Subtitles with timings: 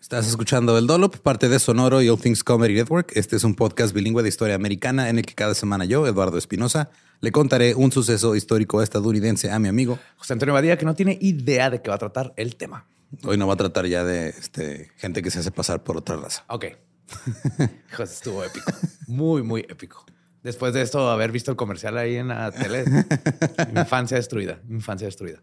[0.00, 3.12] Estás escuchando El Dolop, parte de Sonoro y All Things Comedy Network.
[3.16, 6.38] Este es un podcast bilingüe de historia americana en el que cada semana yo, Eduardo
[6.38, 6.90] Espinosa,
[7.20, 11.18] le contaré un suceso histórico estadounidense a mi amigo José Antonio Badía, que no tiene
[11.20, 12.86] idea de qué va a tratar el tema.
[13.24, 16.16] Hoy no va a tratar ya de este, gente que se hace pasar por otra
[16.16, 16.44] raza.
[16.48, 16.66] Ok.
[17.96, 18.70] José estuvo épico.
[19.08, 20.04] Muy, muy épico.
[20.42, 22.84] Después de esto, haber visto el comercial ahí en la tele,
[23.74, 25.42] infancia destruida, infancia destruida.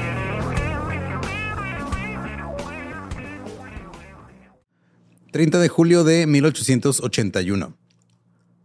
[5.31, 7.77] ...30 de julio de 1881.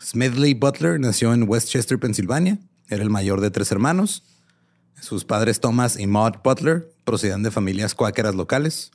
[0.03, 2.59] Smedley Butler nació en Westchester, Pensilvania.
[2.89, 4.25] Era el mayor de tres hermanos.
[5.01, 8.91] Sus padres Thomas y Maud Butler procedían de familias cuáqueras locales.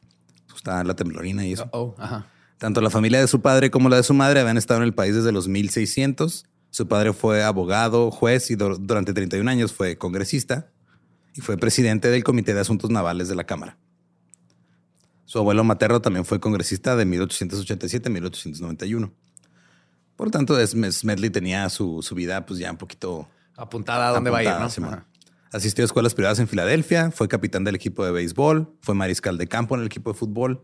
[0.55, 1.69] Está la temblorina y eso.
[1.71, 2.27] Oh, ajá.
[2.57, 4.93] Tanto la familia de su padre como la de su madre habían estado en el
[4.93, 6.45] país desde los 1600.
[6.69, 10.69] Su padre fue abogado, juez y dur- durante 31 años fue congresista
[11.35, 13.77] y fue presidente del Comité de Asuntos Navales de la Cámara.
[15.31, 19.13] Su abuelo materno también fue congresista de 1887 a 1891.
[20.17, 24.11] Por lo tanto, Sm- Smedley tenía su, su vida pues ya un poquito Apuntada a
[24.11, 25.05] dónde va a ir, ¿no?
[25.53, 29.47] Asistió a escuelas privadas en Filadelfia, fue capitán del equipo de béisbol, fue mariscal de
[29.47, 30.63] campo en el equipo de fútbol,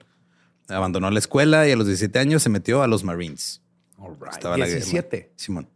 [0.67, 3.61] abandonó la escuela y a los 17 años se metió a los Marines.
[3.97, 4.33] All right.
[4.33, 4.79] Estaba en la guerra.
[4.81, 5.31] 17.
[5.37, 5.69] Simón.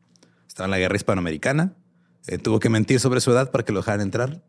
[0.49, 1.75] Estaba en la guerra hispanoamericana.
[2.27, 4.43] Eh, tuvo que mentir sobre su edad para que lo dejaran entrar.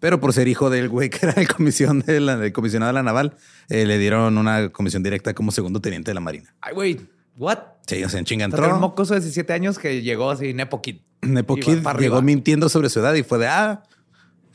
[0.00, 2.94] Pero por ser hijo del güey que era el, comisión de la, el comisionado de
[2.94, 3.36] la naval,
[3.68, 6.54] eh, le dieron una comisión directa como segundo teniente de la Marina.
[6.60, 7.00] Ay, güey.
[7.36, 7.58] What?
[7.86, 8.74] Sí, o sea, en chinga Entró entró.
[8.74, 10.96] un mocoso de 17 años que llegó así, Nepo Kid.
[11.22, 12.22] Nepo Kid llegó arriba.
[12.22, 13.82] mintiendo sobre su edad y fue de, ah,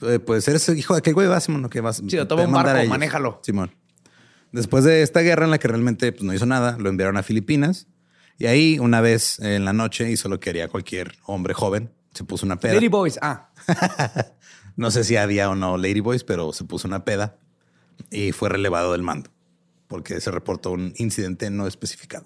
[0.02, 2.52] eh, pues eres hijo de aquel güey, va, Simón, que vas Chido, te toma un
[2.52, 2.90] barco, a ellos".
[2.90, 3.40] manéjalo.
[3.44, 3.72] Simón.
[4.52, 7.24] Después de esta guerra en la que realmente pues, no hizo nada, lo enviaron a
[7.24, 7.88] Filipinas
[8.38, 12.24] y ahí una vez en la noche hizo lo que haría cualquier hombre joven, se
[12.24, 12.74] puso una peda.
[12.74, 13.20] Lady Boys.
[13.22, 13.50] Ah,
[14.76, 17.38] No sé si había o no Ladyboys, pero se puso una peda
[18.12, 19.30] y fue relevado del mando.
[19.88, 22.26] porque se reportó un incidente no especificado.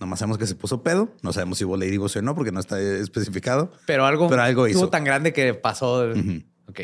[0.00, 1.10] Nomás sabemos que se puso pedo.
[1.22, 3.70] No sabemos si hubo ladybug o no, porque no está especificado.
[3.86, 4.88] Pero algo, Pero algo hizo.
[4.88, 6.04] tan grande que pasó.
[6.68, 6.80] Ok.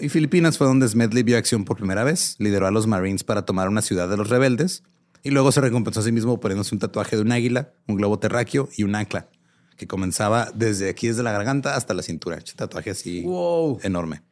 [0.00, 2.34] Y Filipinas fue donde Smedley vio acción por primera vez.
[2.38, 4.82] Lideró a los Marines para tomar una ciudad de los rebeldes.
[5.22, 8.18] Y luego se recompensó a sí mismo poniéndose un tatuaje de un águila, un globo
[8.18, 9.28] terráqueo y un ancla,
[9.76, 12.38] que comenzaba desde aquí, desde la garganta hasta la cintura.
[12.56, 13.80] Tatuaje así Wow.
[13.82, 14.22] enorme.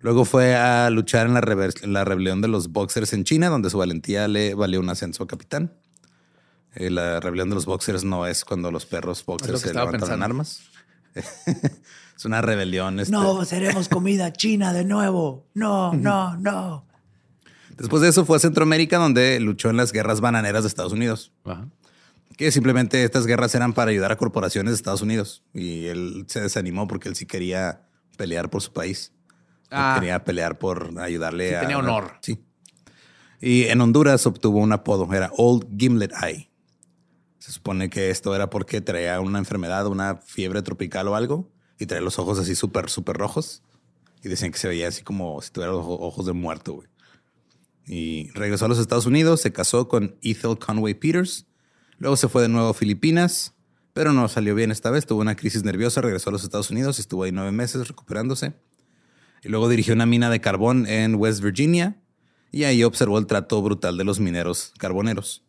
[0.00, 3.68] Luego fue a luchar en la, en la rebelión de los boxers en China, donde
[3.70, 5.72] su valentía le valió un ascenso a capitán.
[6.74, 10.00] Eh, la rebelión de los boxers no es cuando los perros boxers se levantan en
[10.00, 10.24] pensando.
[10.24, 10.60] armas.
[12.16, 13.00] es una rebelión.
[13.00, 13.10] este.
[13.12, 15.46] No, seremos comida china de nuevo.
[15.54, 16.84] No, no, no.
[17.76, 21.32] Después de eso fue a Centroamérica, donde luchó en las guerras bananeras de Estados Unidos.
[21.44, 21.66] Ajá.
[22.36, 25.42] Que simplemente estas guerras eran para ayudar a corporaciones de Estados Unidos.
[25.54, 29.12] Y él se desanimó porque él sí quería pelear por su país.
[29.70, 29.96] Ah.
[29.98, 31.60] quería pelear por ayudarle Sí, a.
[31.60, 32.12] tenía honor.
[32.22, 32.38] Sí.
[33.40, 36.50] Y en Honduras obtuvo un apodo, era Old Gimlet Eye.
[37.38, 41.84] Se supone que esto era porque traía una enfermedad, una fiebre tropical o algo, y
[41.86, 43.62] traía los ojos así súper, súper rojos.
[44.24, 46.88] Y decían que se veía así como si tuviera los ojo- ojos de muerto, güey.
[47.86, 51.46] Y regresó a los Estados Unidos, se casó con Ethel Conway Peters.
[51.98, 53.54] Luego se fue de nuevo a Filipinas,
[53.92, 55.06] pero no salió bien esta vez.
[55.06, 58.52] Tuvo una crisis nerviosa, regresó a los Estados Unidos, estuvo ahí nueve meses recuperándose.
[59.42, 61.96] Y luego dirigió una mina de carbón en West Virginia
[62.50, 65.42] y ahí observó el trato brutal de los mineros carboneros.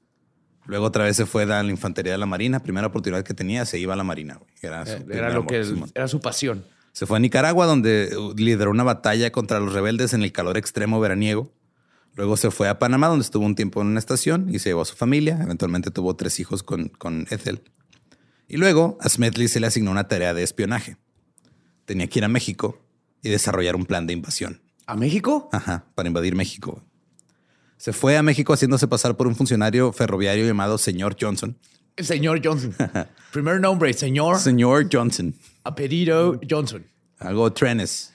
[0.66, 2.62] Luego otra vez se fue a la infantería de la Marina.
[2.62, 4.40] Primera oportunidad que tenía, se iba a la Marina.
[4.62, 5.92] Era, su Eh, Era lo que Simón.
[5.96, 6.64] era su pasión.
[6.92, 10.58] Se fue a Nicaragua, donde uh, lideró una batalla contra los rebeldes en el calor
[10.58, 11.52] extremo veraniego.
[12.16, 14.82] Luego se fue a Panamá, donde estuvo un tiempo en una estación y se llevó
[14.82, 15.40] a su familia.
[15.42, 17.62] Eventualmente tuvo tres hijos con, con Ethel.
[18.48, 20.98] Y luego a Smedley se le asignó una tarea de espionaje.
[21.86, 22.82] Tenía que ir a México
[23.22, 24.62] y desarrollar un plan de invasión.
[24.86, 25.50] ¿A México?
[25.52, 26.84] Ajá, para invadir México.
[27.78, 31.58] Se fue a México haciéndose pasar por un funcionario ferroviario llamado señor Johnson.
[31.96, 32.76] El señor Johnson.
[33.32, 35.34] Primer nombre, señor Señor Johnson.
[35.64, 36.86] apellido Johnson.
[37.20, 38.14] Hago trenes.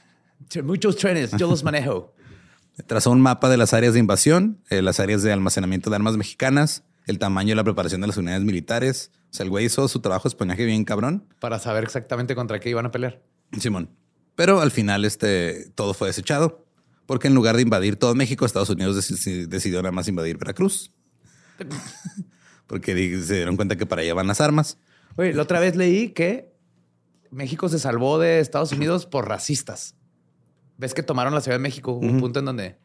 [0.62, 2.14] Muchos trenes, yo los manejo.
[2.86, 6.16] Trazó un mapa de las áreas de invasión, eh, las áreas de almacenamiento de armas
[6.16, 9.10] mexicanas, el tamaño y la preparación de las unidades militares.
[9.30, 11.26] O sea, el güey hizo su trabajo de espionaje bien cabrón.
[11.40, 13.22] Para saber exactamente contra qué iban a pelear.
[13.60, 13.90] Simón.
[14.34, 16.64] Pero al final este, todo fue desechado.
[17.06, 20.90] Porque en lugar de invadir todo México, Estados Unidos deci- decidió nada más invadir Veracruz.
[22.66, 24.78] porque se dieron cuenta que para allá van las armas.
[25.16, 26.52] Oye, la otra vez leí que
[27.30, 29.94] México se salvó de Estados Unidos por racistas.
[30.78, 32.76] Ves que tomaron la Ciudad de México, un punto en donde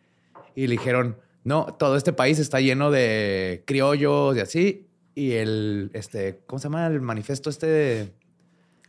[0.56, 4.88] y le dijeron, no, todo este país está lleno de criollos y así.
[5.15, 7.68] Y el, este, ¿cómo se llama el manifiesto este?
[7.68, 8.13] de-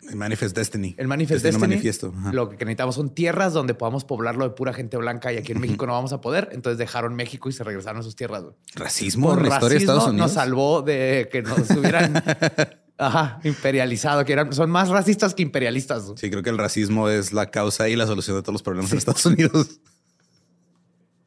[0.09, 0.95] El Manifest Destiny.
[0.99, 1.61] El Manifest Destiny.
[1.69, 2.13] Manifiesto.
[2.17, 2.33] Ajá.
[2.33, 5.61] Lo que necesitamos son tierras donde podamos poblarlo de pura gente blanca y aquí en
[5.61, 6.49] México no vamos a poder.
[6.53, 8.45] Entonces dejaron México y se regresaron a sus tierras.
[8.75, 10.27] Racismo Por en la historia de racismo Estados Unidos.
[10.29, 12.15] nos salvó de que nos hubieran
[13.01, 16.13] ajá, imperializado, que eran, son más racistas que imperialistas.
[16.17, 18.93] Sí, creo que el racismo es la causa y la solución de todos los problemas
[18.93, 19.81] en Estados Unidos.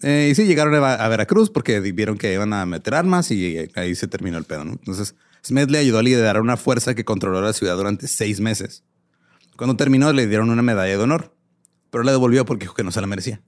[0.03, 3.95] Eh, y sí, llegaron a Veracruz porque vieron que iban a meter armas y ahí
[3.95, 4.63] se terminó el pedo.
[4.63, 4.73] ¿no?
[4.73, 8.83] Entonces, Smedley ayudó a liderar una fuerza que controló la ciudad durante seis meses.
[9.55, 11.33] Cuando terminó, le dieron una medalla de honor,
[11.89, 13.41] pero la devolvió porque dijo que no se la merecía.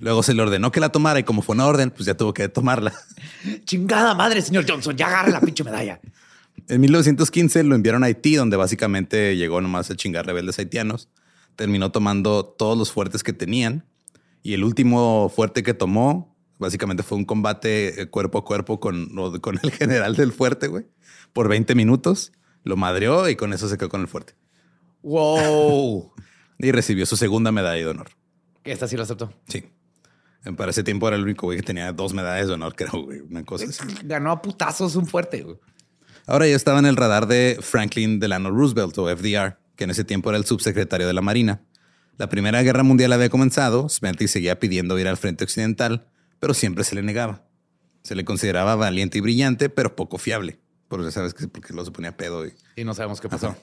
[0.00, 2.32] Luego se le ordenó que la tomara y como fue una orden, pues ya tuvo
[2.32, 2.92] que tomarla.
[3.64, 6.00] Chingada madre, señor Johnson, ya agarre la pinche medalla.
[6.68, 11.08] En 1915 lo enviaron a Haití, donde básicamente llegó nomás a chingar rebeldes haitianos.
[11.56, 13.84] Terminó tomando todos los fuertes que tenían.
[14.42, 19.10] Y el último fuerte que tomó, básicamente fue un combate eh, cuerpo a cuerpo con,
[19.40, 20.86] con el general del fuerte, güey.
[21.32, 22.32] Por 20 minutos.
[22.62, 24.34] Lo madreó y con eso se quedó con el fuerte.
[25.02, 26.12] Wow.
[26.62, 28.10] Y recibió su segunda medalla de honor.
[28.64, 29.32] Esta sí lo aceptó.
[29.48, 29.64] Sí.
[30.56, 33.20] Para ese tiempo era el único güey que tenía dos medallas de honor, creo, güey.
[33.20, 33.82] Una cosa así.
[34.04, 35.42] Ganó a putazos un fuerte.
[35.42, 35.56] güey.
[36.26, 40.04] Ahora ya estaba en el radar de Franklin Delano Roosevelt o FDR, que en ese
[40.04, 41.62] tiempo era el subsecretario de la Marina.
[42.16, 46.06] La Primera Guerra Mundial había comenzado, Smedley seguía pidiendo ir al frente occidental,
[46.38, 47.44] pero siempre se le negaba.
[48.02, 50.58] Se le consideraba valiente y brillante, pero poco fiable.
[50.88, 53.48] Por eso sabes que porque lo se ponía pedo y Y no sabemos qué pasó.
[53.48, 53.58] Ajá.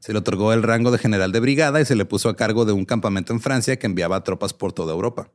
[0.00, 2.64] se le otorgó el rango de general de brigada y se le puso a cargo
[2.64, 5.30] de un campamento en Francia que enviaba tropas por toda Europa.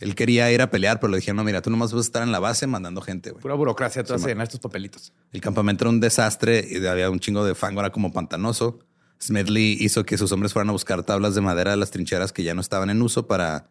[0.00, 2.22] Él quería ir a pelear, pero le dijeron, no, mira, tú nomás vas a estar
[2.22, 3.42] en la base mandando gente, güey.
[3.42, 5.12] Pura burocracia, tú haces llenar estos papelitos.
[5.32, 8.78] El campamento era un desastre y había un chingo de fango, era como pantanoso.
[9.20, 12.44] Smedley hizo que sus hombres fueran a buscar tablas de madera de las trincheras que
[12.44, 13.70] ya no estaban en uso para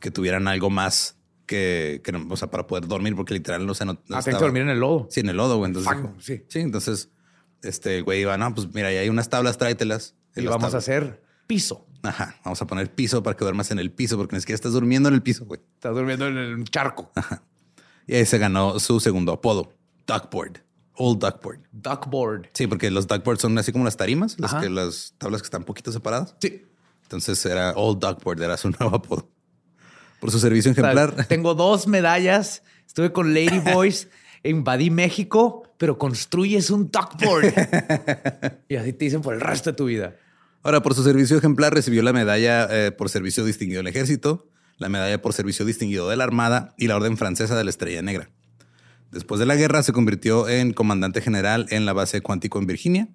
[0.00, 1.16] que tuvieran algo más
[1.46, 2.00] que,
[2.30, 4.70] o sea, para poder dormir, porque literal no se no, no Ah, que dormir en
[4.70, 5.08] el lodo.
[5.10, 5.68] Sí, en el lodo, güey.
[5.70, 6.44] Entonces, Fango, sí.
[6.48, 7.10] sí, entonces
[7.62, 10.14] este güey iba, no, pues mira, ahí hay unas tablas, tráetelas.
[10.36, 11.86] Y vamos a hacer piso.
[12.04, 14.72] Ajá, vamos a poner piso para que duermas en el piso, porque ni siquiera estás
[14.72, 15.60] durmiendo en el piso, güey.
[15.74, 17.10] Estás durmiendo en el charco.
[18.06, 19.72] Y ahí se ganó su segundo apodo,
[20.06, 20.58] Duckboard.
[20.96, 21.60] Old Duckboard.
[21.72, 22.48] Duckboard.
[22.52, 24.62] Sí, porque los duckboards son así como las tarimas, las, Ajá.
[24.62, 26.36] que, las tablas que están un poquito separadas.
[26.40, 26.62] Sí.
[27.02, 29.28] Entonces era Old Duckboard, era su nuevo apodo.
[30.20, 31.26] Por su servicio O sea, ejemplar.
[31.26, 32.62] tengo dos medallas.
[32.86, 34.08] Estuve con Lady Boys.
[34.44, 37.52] invadí México, pero construyes un duckboard.
[38.68, 40.14] y así te dicen por el resto de tu vida.
[40.64, 44.88] Ahora, por su servicio ejemplar, recibió la medalla eh, por servicio distinguido del ejército, la
[44.88, 48.30] medalla por servicio distinguido de la Armada y la Orden Francesa de la Estrella Negra.
[49.12, 53.08] Después de la guerra, se convirtió en comandante general en la base Cuántico en Virginia.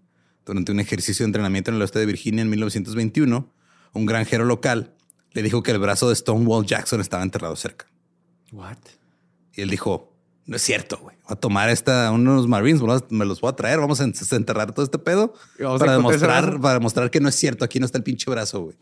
[0.46, 3.52] Durante un ejercicio de entrenamiento en el oeste de Virginia en 1921,
[3.94, 4.94] un granjero local
[5.32, 7.88] le dijo que el brazo de Stonewall Jackson estaba enterrado cerca.
[8.52, 8.78] What?
[9.56, 10.09] Y él dijo,
[10.50, 11.16] no es cierto, güey.
[11.26, 14.84] Voy a tomar esta, unos Marines, me los- voy a traer, vamos a enterrar todo
[14.84, 15.34] este pedo
[15.78, 17.64] para demostrar, para demostrar que no es cierto.
[17.64, 18.78] Aquí no está el pinche brazo, güey.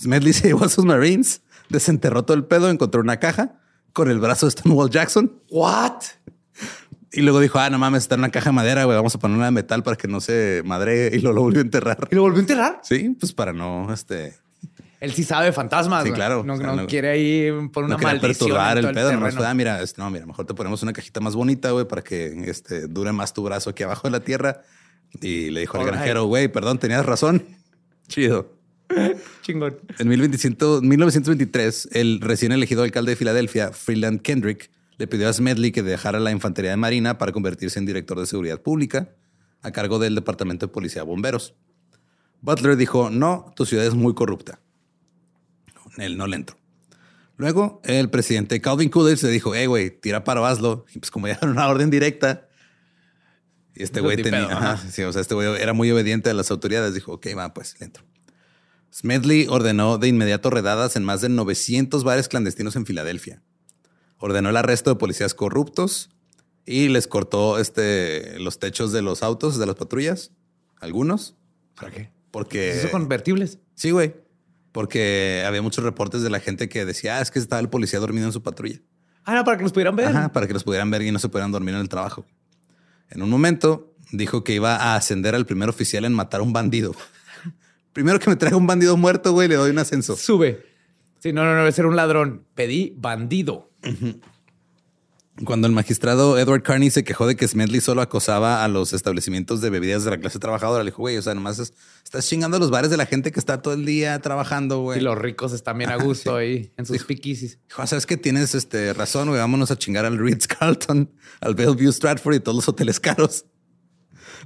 [0.00, 3.58] Smedley se llevó a sus Marines, desenterró todo el pedo, encontró una caja
[3.92, 6.02] con el brazo de Stonewall Jackson What?
[7.12, 8.96] y luego dijo, ah, no mames, está en una caja de madera, güey.
[8.96, 11.60] Vamos a poner una de metal para que no se madre y lo, lo volvió
[11.60, 12.08] a enterrar.
[12.10, 12.80] ¿Y lo volvió a enterrar?
[12.82, 14.34] Sí, pues para no, este,
[15.06, 16.04] Él sí sabe fantasmas.
[16.04, 16.42] Sí, claro.
[16.44, 18.32] No, O sea, no no- quiere ahí por una no maldición.
[18.32, 19.30] perturbar el pedo.
[19.30, 22.26] fue, ah, mira, no, mira, mejor te ponemos una cajita más bonita, güey, para que
[22.50, 24.62] este, dure más tu brazo aquí abajo de la tierra.
[25.20, 25.94] Y le dijo al Alright.
[25.96, 27.44] granjero, güey, perdón, tenías razón.
[28.08, 28.52] Chido.
[29.42, 29.78] Chingón.
[29.98, 35.72] En 1900 1923, el recién elegido alcalde de Filadelfia, Freeland Kendrick, le pidió a Smedley
[35.72, 39.10] que dejara la infantería de marina para convertirse en director de seguridad pública
[39.62, 41.54] a cargo del departamento de policía de bomberos.
[42.40, 44.60] Butler dijo, no, tu ciudad es muy corrupta.
[45.96, 46.56] Él no le entró.
[47.36, 50.86] Luego, el presidente Calvin Coolidge le dijo, hey, güey, tira para hazlo.
[50.94, 52.46] Y pues como ya era una orden directa,
[53.76, 56.34] y este güey Ni tenía, ajá, sí, o sea, este güey era muy obediente a
[56.34, 56.94] las autoridades.
[56.94, 58.04] Dijo, ok, va, pues le entro.
[58.92, 63.42] Smedley ordenó de inmediato redadas en más de 900 bares clandestinos en Filadelfia.
[64.16, 66.08] Ordenó el arresto de policías corruptos
[66.64, 70.32] y les cortó este, los techos de los autos, de las patrullas,
[70.80, 71.36] algunos,
[71.74, 72.10] ¿Para qué?
[72.30, 72.70] porque...
[72.70, 73.58] ¿Eso convertibles?
[73.74, 74.14] Sí, güey.
[74.76, 77.98] Porque había muchos reportes de la gente que decía, ah, es que estaba el policía
[77.98, 78.78] dormido en su patrulla.
[79.24, 80.08] Ah, no, para que los pudieran ver.
[80.08, 82.26] Ajá, para que los pudieran ver y no se pudieran dormir en el trabajo.
[83.08, 86.52] En un momento dijo que iba a ascender al primer oficial en matar a un
[86.52, 86.94] bandido.
[87.94, 90.14] Primero que me traiga un bandido muerto, güey, le doy un ascenso.
[90.14, 90.66] Sube.
[91.20, 92.44] Sí, no, no, no, debe ser un ladrón.
[92.54, 93.70] Pedí bandido.
[95.44, 99.60] Cuando el magistrado Edward Carney se quejó de que Smedley solo acosaba a los establecimientos
[99.60, 102.56] de bebidas de la clase trabajadora, le dijo, güey, o sea, nomás es- estás chingando
[102.56, 104.98] a los bares de la gente que está todo el día trabajando, güey.
[104.98, 107.58] Y los ricos están bien a gusto ahí en sus piquisis.
[107.68, 109.38] Dijo, sabes que tienes este, razón, güey.
[109.38, 113.44] Vámonos a chingar al Ritz Carlton, al Bellevue Stratford y todos los hoteles caros.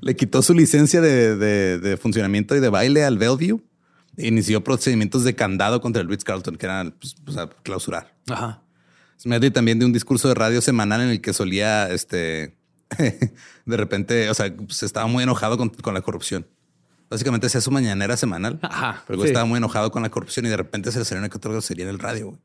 [0.01, 3.61] Le quitó su licencia de, de- de funcionamiento y de baile al Bellevue.
[4.17, 8.17] e Inició procedimientos de candado contra el Ritz Carlton, que eran pues, sea, clausurar.
[8.29, 8.65] Ajá.
[9.21, 12.57] Smedley también de un discurso de radio semanal en el que solía, este,
[12.99, 16.47] de repente, o sea, pues, estaba muy enojado con, con la corrupción.
[17.11, 18.59] Básicamente hacía su mañanera semanal.
[18.63, 19.27] Ajá, Pero sí.
[19.27, 21.51] estaba muy enojado con la corrupción y de repente se le salió una que otra
[21.51, 22.29] grosería en el radio.
[22.29, 22.39] güey.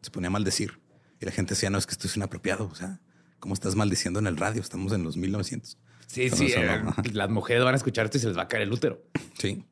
[0.00, 0.80] Se ponía a maldecir.
[1.20, 2.66] Y la gente decía, no, es que esto es inapropiado.
[2.66, 2.98] O sea,
[3.38, 4.62] ¿cómo estás maldiciendo en el radio?
[4.62, 5.78] Estamos en los 1900.
[6.06, 6.48] Sí, sí.
[6.56, 9.02] eh, las mujeres van a escuchar esto y se les va a caer el útero.
[9.38, 9.64] Sí.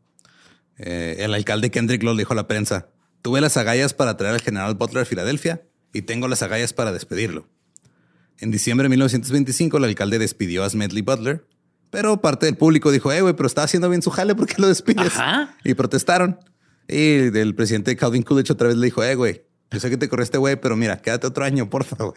[0.76, 2.88] Eh, el alcalde Kendrick lo dijo a la prensa.
[3.22, 5.62] Tuve las agallas para traer al general Butler a Filadelfia
[5.94, 7.48] y tengo las agallas para despedirlo.
[8.38, 11.46] En diciembre de 1925, el alcalde despidió a Smedley Butler,
[11.90, 14.56] pero parte del público dijo, eh, güey, pero está haciendo bien su jale, ¿por qué
[14.58, 15.16] lo despides?
[15.16, 15.56] Ajá.
[15.64, 16.38] Y protestaron.
[16.88, 20.08] Y el presidente Calvin Coolidge otra vez le dijo, eh, güey, yo sé que te
[20.08, 22.14] corrió este güey, pero mira, quédate otro año, por favor.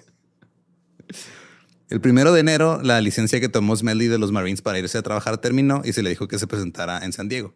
[1.89, 5.03] El primero de enero, la licencia que tomó Smedley de los Marines para irse a
[5.03, 7.55] trabajar terminó y se le dijo que se presentara en San Diego.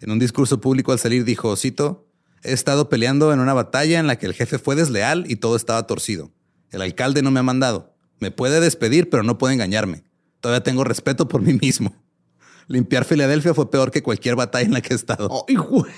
[0.00, 2.07] En un discurso público al salir dijo, cito,
[2.42, 5.56] he estado peleando en una batalla en la que el jefe fue desleal y todo
[5.56, 6.30] estaba torcido.
[6.70, 7.94] El alcalde no me ha mandado.
[8.20, 10.02] Me puede despedir, pero no puede engañarme.
[10.40, 11.94] Todavía tengo respeto por mí mismo.
[12.68, 15.44] Limpiar Filadelfia fue peor que cualquier batalla en la que he estado.
[15.48, 15.90] Ay, güey.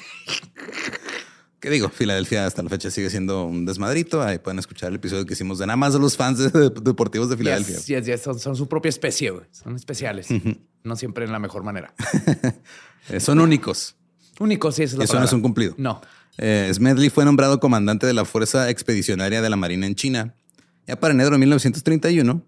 [1.59, 1.91] ¿Qué digo?
[1.91, 4.23] Filadelfia hasta la fecha sigue siendo un desmadrito.
[4.23, 6.71] Ahí pueden escuchar el episodio que hicimos de nada más de los fans de- de-
[6.71, 7.77] deportivos de Filadelfia.
[7.77, 8.21] Yes, yes, yes.
[8.23, 9.45] Son, son su propia especie, güey.
[9.51, 10.29] Son especiales.
[10.85, 11.95] No siempre en la mejor manera.
[13.09, 13.97] Eh, son únicos.
[14.39, 15.75] Único, sí, es la Eso no es un cumplido.
[15.79, 16.01] No.
[16.43, 20.35] Eh, Smedley fue nombrado comandante de la Fuerza Expedicionaria de la Marina en China.
[20.87, 22.47] Ya para enero de 1931,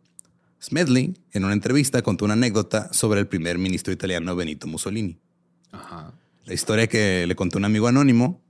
[0.62, 5.18] Smedley, en una entrevista, contó una anécdota sobre el primer ministro italiano Benito Mussolini.
[5.72, 6.14] Ajá.
[6.46, 8.40] La historia que le contó un amigo anónimo,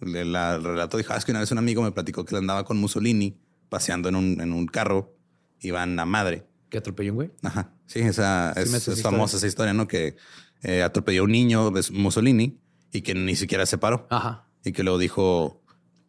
[0.00, 2.64] le la relató, dijo, "Ah, es que una vez un amigo me platicó que andaba
[2.64, 5.14] con Mussolini paseando en un, en un carro,
[5.60, 6.48] iban a madre.
[6.68, 7.30] ¿Qué atropelló un güey?
[7.42, 7.70] Ajá.
[7.86, 9.86] Sí, esa Sí, es, es esa famosa esa historia, ¿no?
[9.86, 10.16] Que
[10.62, 12.58] eh, atropelló a un niño de Mussolini
[12.90, 14.08] y que ni siquiera se paró.
[14.10, 14.49] Ajá.
[14.64, 15.62] Y que luego dijo,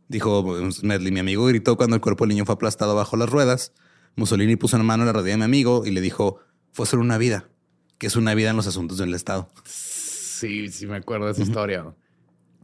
[0.07, 3.73] dijo Smedley, mi amigo gritó cuando el cuerpo del niño fue aplastado bajo las ruedas
[4.15, 6.39] Mussolini puso una mano en la rodilla de mi amigo y le dijo,
[6.71, 7.49] fue solo una vida,
[7.97, 9.49] que es una vida en los asuntos del Estado.
[9.65, 11.93] Sí, sí me acuerdo de esa historia.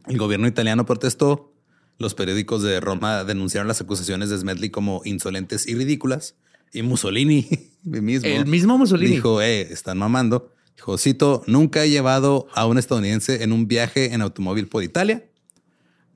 [0.08, 1.54] El gobierno italiano protestó.
[2.00, 6.36] Los periódicos de Roma denunciaron las acusaciones de Smedley como insolentes y ridículas.
[6.72, 7.48] Y Mussolini
[7.84, 9.16] mismo, El mismo Mussolini.
[9.16, 10.54] dijo, eh, están mamando.
[10.76, 15.28] Dijo, cito, nunca he llevado a un estadounidense en un viaje en automóvil por Italia,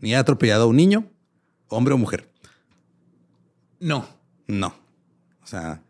[0.01, 1.05] ni he atropellado a un niño,
[1.67, 2.29] hombre o mujer.
[3.79, 4.08] No.
[4.48, 4.75] No.
[5.43, 5.81] O sea,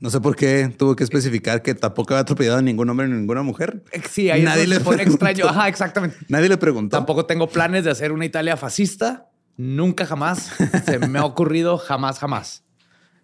[0.00, 3.14] no sé por qué tuvo que especificar que tampoco había atropellado a ningún hombre ni
[3.14, 3.82] ninguna mujer.
[3.92, 5.26] Eh, Sí, ahí Nadie le pone preguntó.
[5.26, 5.48] extraño.
[5.50, 6.16] Ajá, exactamente.
[6.28, 6.96] Nadie le preguntó.
[6.96, 9.30] Tampoco tengo planes de hacer una Italia fascista.
[9.56, 10.50] Nunca jamás.
[10.84, 12.62] Se me ha ocurrido jamás, jamás.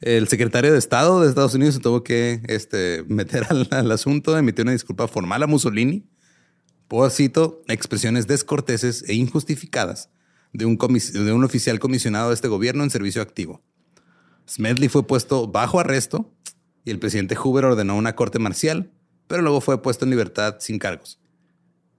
[0.00, 4.36] El secretario de Estado de Estados Unidos se tuvo que este, meter al, al asunto,
[4.36, 6.04] emitió una disculpa formal a Mussolini
[6.88, 10.10] por, cito, expresiones descorteses e injustificadas
[10.52, 13.62] de un, comis- de un oficial comisionado de este gobierno en servicio activo.
[14.48, 16.32] Smedley fue puesto bajo arresto
[16.84, 18.90] y el presidente Hoover ordenó una corte marcial,
[19.28, 21.18] pero luego fue puesto en libertad sin cargos.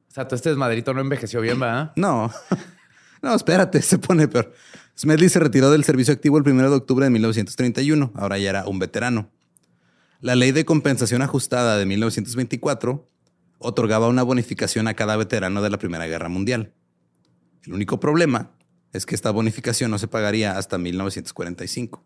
[0.09, 1.91] O sea, todo este desmadrito no envejeció bien, ¿verdad?
[1.95, 2.31] No,
[3.21, 4.53] no, espérate, se pone peor.
[4.95, 8.11] Smedley se retiró del servicio activo el 1 de octubre de 1931.
[8.15, 9.31] Ahora ya era un veterano.
[10.19, 13.07] La ley de compensación ajustada de 1924
[13.57, 16.73] otorgaba una bonificación a cada veterano de la Primera Guerra Mundial.
[17.65, 18.51] El único problema
[18.91, 22.03] es que esta bonificación no se pagaría hasta 1945.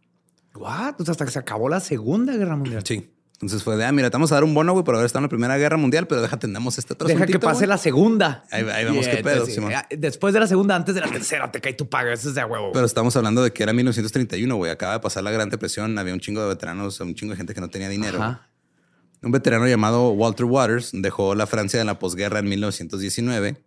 [0.56, 0.96] What?
[0.98, 2.82] Pues hasta que se acabó la Segunda Guerra Mundial.
[2.86, 3.12] Sí.
[3.34, 5.20] Entonces fue de, ah, mira, te vamos a dar un bono, güey, por haber estado
[5.20, 7.68] en la Primera Guerra Mundial, pero déjate, tenemos este otro Deja que pase güey".
[7.70, 8.44] la segunda.
[8.50, 9.74] Ahí- ahí vemos qué pedo, entonces, Simón.
[9.74, 12.12] eh, Después de la segunda, antes de la tercera, te cae tu paga.
[12.14, 12.72] Eso es de huevo.
[12.74, 14.72] Pero estamos hablando de que era 1931, güey.
[14.72, 15.96] Acaba de pasar la Gran Depresión.
[16.00, 18.18] Había un chingo de veteranos, un chingo de gente que no tenía dinero.
[18.24, 18.50] Ajá.
[19.22, 23.58] Un veterano llamado Walter Waters dejó la Francia de la posguerra en 1919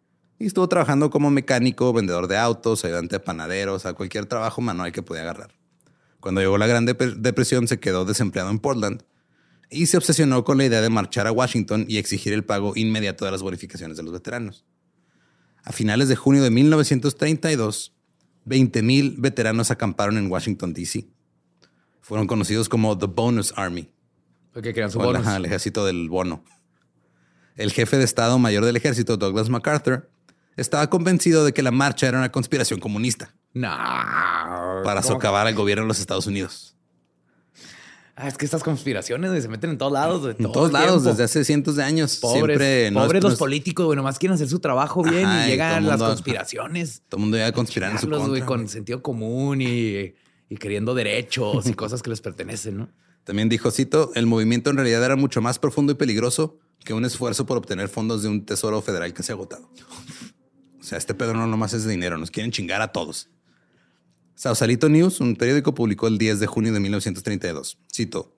[0.40, 4.60] y estuvo trabajando como mecánico, vendedor de autos, ayudante de panaderos, o sea, cualquier trabajo
[4.60, 5.52] manual que podía agarrar.
[6.18, 9.02] Cuando llegó la Gran Dep- Depresión, se quedó desempleado en Portland
[9.70, 13.24] y se obsesionó con la idea de marchar a Washington y exigir el pago inmediato
[13.24, 14.64] de las bonificaciones de los veteranos.
[15.62, 17.92] A finales de junio de 1932,
[18.46, 21.06] 20 mil veteranos acamparon en Washington, D.C.
[22.00, 23.92] Fueron conocidos como The Bonus Army,
[24.52, 25.26] Porque querían su bonus.
[25.26, 26.42] el ejército del bono.
[27.56, 30.10] El jefe de Estado Mayor del Ejército, Douglas MacArthur,
[30.56, 33.68] estaba convencido de que la marcha era una conspiración comunista No.
[34.84, 36.76] para socavar al gobierno de los Estados Unidos.
[38.16, 40.26] Ah, es que estas conspiraciones se meten en todos lados.
[40.38, 42.16] En todo todos lados, desde hace cientos de años.
[42.16, 45.86] Pobres, siempre pobres los políticos, güey, nomás quieren hacer su trabajo bien Ajá, y llegan
[45.86, 47.02] las mundo- conspiraciones.
[47.08, 48.44] Todo el mundo iba a conspirar en su contra.
[48.44, 48.68] con güey.
[48.68, 50.12] sentido común y,
[50.50, 52.90] y queriendo derechos y cosas que les pertenecen, ¿no?
[53.24, 57.06] También dijo, cito, el movimiento en realidad era mucho más profundo y peligroso que un
[57.06, 59.70] esfuerzo por obtener fondos de un tesoro federal que se ha agotado.
[60.90, 63.28] O sea, este pedo no nomás es de dinero, nos quieren chingar a todos.
[64.34, 67.78] Sausalito News, un periódico, publicó el 10 de junio de 1932.
[67.94, 68.34] Cito,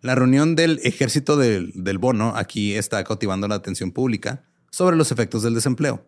[0.00, 5.12] la reunión del ejército del, del bono aquí está cautivando la atención pública sobre los
[5.12, 6.04] efectos del desempleo.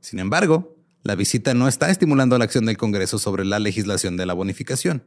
[0.00, 4.26] Sin embargo, la visita no está estimulando la acción del Congreso sobre la legislación de
[4.26, 5.04] la bonificación.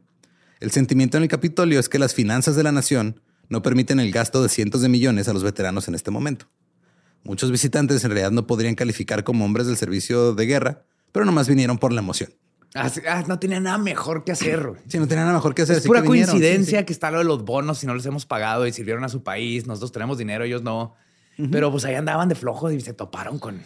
[0.58, 4.10] El sentimiento en el Capitolio es que las finanzas de la nación no permiten el
[4.10, 6.48] gasto de cientos de millones a los veteranos en este momento.
[7.24, 11.48] Muchos visitantes en realidad no podrían calificar como hombres del servicio de guerra, pero nomás
[11.48, 12.30] vinieron por la emoción.
[12.74, 14.72] Ah, sí, ah, no tenía nada mejor que hacer.
[14.88, 15.74] Si no tenían nada mejor que hacer.
[15.74, 16.86] Es así pura que coincidencia Sí, sí.
[16.86, 19.22] que está lo de los bonos y no les hemos pagado y sirvieron a su
[19.22, 19.66] país.
[19.66, 20.94] Nosotros tenemos dinero, ellos no.
[21.50, 23.60] Pero pues ahí andaban de flojos y se toparon con.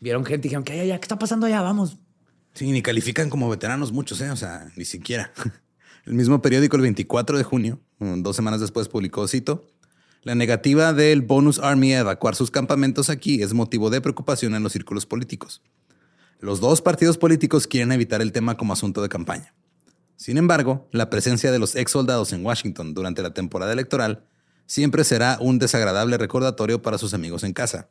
[0.00, 1.62] Vieron gente y dijeron que ya, ¿qué está pasando allá?
[1.62, 1.98] Vamos.
[2.54, 4.30] Sí, ni califican como veteranos muchos, ¿eh?
[4.30, 5.32] O sea, ni siquiera.
[6.04, 9.64] El mismo periódico, el 24 de junio, mm, dos semanas después, publicó, cito,
[10.22, 14.62] la negativa del Bonus Army a evacuar sus campamentos aquí es motivo de preocupación en
[14.62, 15.62] los círculos políticos.
[16.38, 19.52] Los dos partidos políticos quieren evitar el tema como asunto de campaña.
[20.16, 24.24] Sin embargo, la presencia de los ex soldados en Washington durante la temporada electoral
[24.66, 27.88] siempre será un desagradable recordatorio para sus amigos en casa.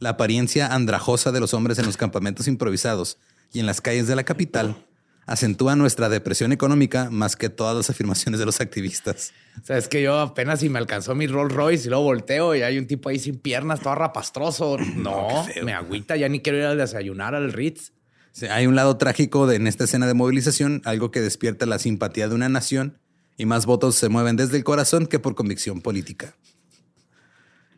[0.00, 3.18] La apariencia andrajosa de los hombres en los campamentos improvisados
[3.52, 4.86] y en las calles de la capital
[5.26, 9.32] acentúa nuestra depresión económica más que todas las afirmaciones de los activistas.
[9.62, 12.54] O sea, es que yo apenas si me alcanzó mi Rolls Royce y luego volteo
[12.54, 14.76] y hay un tipo ahí sin piernas, todo rapastroso.
[15.00, 17.92] No, me agüita, ya ni quiero ir a desayunar al Ritz.
[18.32, 21.78] Sí, hay un lado trágico de, en esta escena de movilización, algo que despierta la
[21.78, 22.98] simpatía de una nación
[23.40, 26.36] y más votos se mueven desde el corazón que por convicción política.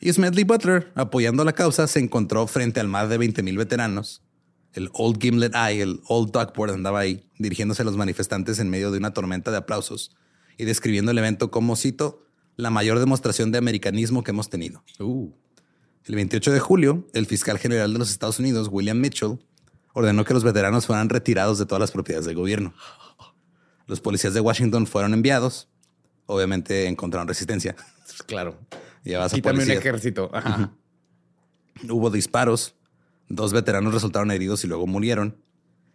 [0.00, 4.22] Y Smedley Butler, apoyando la causa, se encontró frente al mar de 20.000 veteranos.
[4.72, 8.90] El Old Gimlet Eye, el Old Duckboard andaba ahí, dirigiéndose a los manifestantes en medio
[8.90, 10.16] de una tormenta de aplausos
[10.56, 14.82] y describiendo el evento como, cito, la mayor demostración de americanismo que hemos tenido.
[14.98, 19.38] El 28 de julio, el fiscal general de los Estados Unidos, William Mitchell,
[19.94, 22.74] ordenó que los veteranos fueran retirados de todas las propiedades del gobierno.
[23.86, 25.68] Los policías de Washington fueron enviados
[26.26, 27.76] obviamente encontraron resistencia.
[28.26, 28.58] Claro.
[29.04, 29.78] Llevas a Quítame un policía.
[29.78, 30.30] ejército.
[30.32, 30.72] Ajá.
[31.88, 32.76] Hubo disparos,
[33.28, 35.36] dos veteranos resultaron heridos y luego murieron.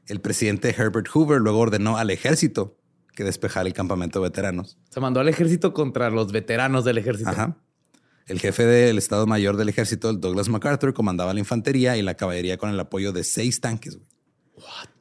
[0.06, 2.78] El presidente Herbert Hoover luego ordenó al ejército
[3.14, 4.78] que despejara el campamento de veteranos.
[4.90, 7.30] Se mandó al ejército contra los veteranos del ejército.
[7.30, 7.58] Ajá.
[8.28, 12.16] El jefe del Estado Mayor del Ejército, el Douglas MacArthur, comandaba la infantería y la
[12.16, 13.96] caballería con el apoyo de seis tanques.
[13.96, 14.08] güey.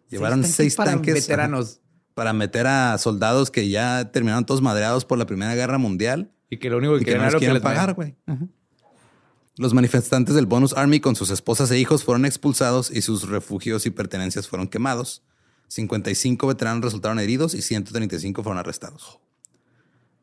[0.08, 1.80] Llevaron seis, para tanques ajá, veteranos.
[2.14, 6.58] para meter a soldados que ya terminaron todos madreados por la Primera Guerra Mundial Y
[6.58, 8.14] que lo único que y que querían no era les lo que quieren pagar, güey.
[9.58, 13.86] Los manifestantes del Bonus Army con sus esposas e hijos fueron expulsados y sus refugios
[13.86, 15.22] y pertenencias fueron quemados.
[15.68, 19.18] 55 veteranos resultaron heridos y 135 fueron arrestados.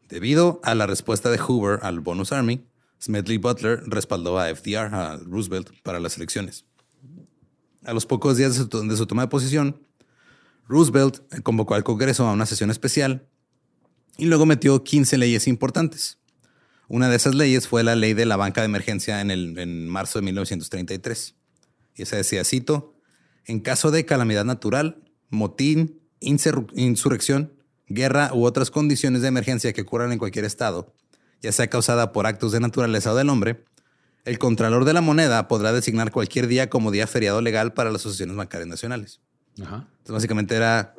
[0.07, 2.63] Debido a la respuesta de Hoover al Bonus Army,
[3.01, 6.65] Smedley Butler respaldó a FDR, a Roosevelt, para las elecciones.
[7.83, 9.81] A los pocos días de su, de su toma de posición,
[10.67, 13.27] Roosevelt convocó al Congreso a una sesión especial
[14.15, 16.19] y luego metió 15 leyes importantes.
[16.87, 19.87] Una de esas leyes fue la ley de la banca de emergencia en, el, en
[19.87, 21.35] marzo de 1933.
[21.95, 22.95] Y esa decía, cito,
[23.45, 27.53] en caso de calamidad natural, motín, insurrección,
[27.87, 30.93] guerra u otras condiciones de emergencia que ocurran en cualquier estado,
[31.41, 33.63] ya sea causada por actos de naturaleza o del hombre,
[34.25, 38.01] el Contralor de la Moneda podrá designar cualquier día como día feriado legal para las
[38.01, 39.19] asociaciones bancarias nacionales.
[39.61, 39.87] Ajá.
[39.97, 40.95] Entonces, básicamente era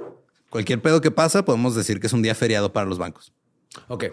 [0.50, 3.32] cualquier pedo que pasa, podemos decir que es un día feriado para los bancos.
[3.88, 4.04] Ok.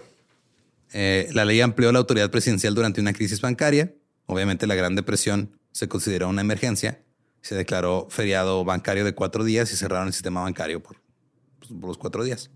[0.94, 3.94] Eh, la ley amplió la autoridad presidencial durante una crisis bancaria.
[4.26, 7.04] Obviamente la Gran Depresión se consideró una emergencia.
[7.42, 10.98] Se declaró feriado bancario de cuatro días y cerraron el sistema bancario por,
[11.60, 12.52] pues, los cuatro días.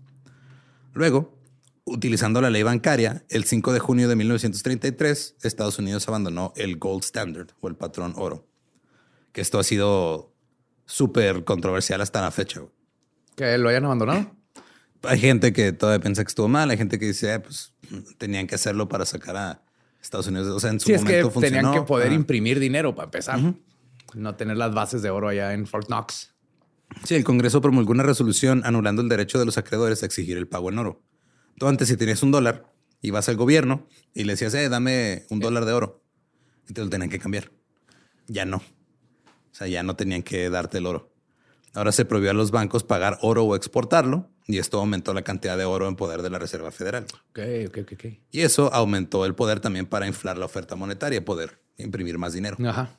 [0.92, 1.38] Luego,
[1.84, 7.04] utilizando la ley bancaria, el 5 de junio de 1933, Estados Unidos abandonó el Gold
[7.04, 8.46] Standard o el patrón oro.
[9.32, 10.32] Que esto ha sido
[10.84, 12.62] súper controversial hasta la fecha.
[13.34, 14.35] ¿Que lo hayan abandonado?
[15.02, 17.72] Hay gente que todavía piensa que estuvo mal, hay gente que dice, "Eh, pues
[18.18, 19.62] tenían que hacerlo para sacar a
[20.02, 20.48] Estados Unidos.
[20.48, 21.72] O sea, en su Sí, es que momento tenían funcionó.
[21.72, 23.40] que poder imprimir dinero para empezar.
[24.14, 26.32] No tener las bases de oro allá en Fort Knox.
[27.04, 30.46] Sí, el Congreso promulgó una resolución anulando el derecho de los acreedores a exigir el
[30.46, 31.02] pago en oro.
[31.58, 35.40] Tú antes, si tenías un dólar, ibas al gobierno y le decías, eh, dame un
[35.40, 36.04] dólar de oro.
[36.68, 37.50] Y te lo tenían que cambiar.
[38.28, 38.58] Ya no.
[38.58, 41.12] O sea, ya no tenían que darte el oro.
[41.76, 45.58] Ahora se prohibió a los bancos pagar oro o exportarlo y esto aumentó la cantidad
[45.58, 47.04] de oro en poder de la Reserva Federal.
[47.28, 48.04] Ok, ok, ok.
[48.30, 52.56] Y eso aumentó el poder también para inflar la oferta monetaria, poder imprimir más dinero.
[52.66, 52.96] Ajá.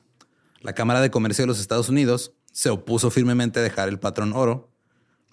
[0.62, 4.34] La Cámara de Comercio de los Estados Unidos se opuso firmemente a dejar el patrón
[4.34, 4.72] oro.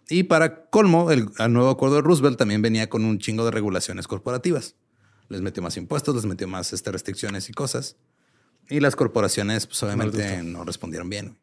[0.09, 3.51] Y para colmo, el, el nuevo acuerdo de Roosevelt también venía con un chingo de
[3.51, 4.75] regulaciones corporativas.
[5.29, 7.97] Les metió más impuestos, les metió más este, restricciones y cosas.
[8.71, 11.37] Y las corporaciones, pues obviamente no respondieron bien.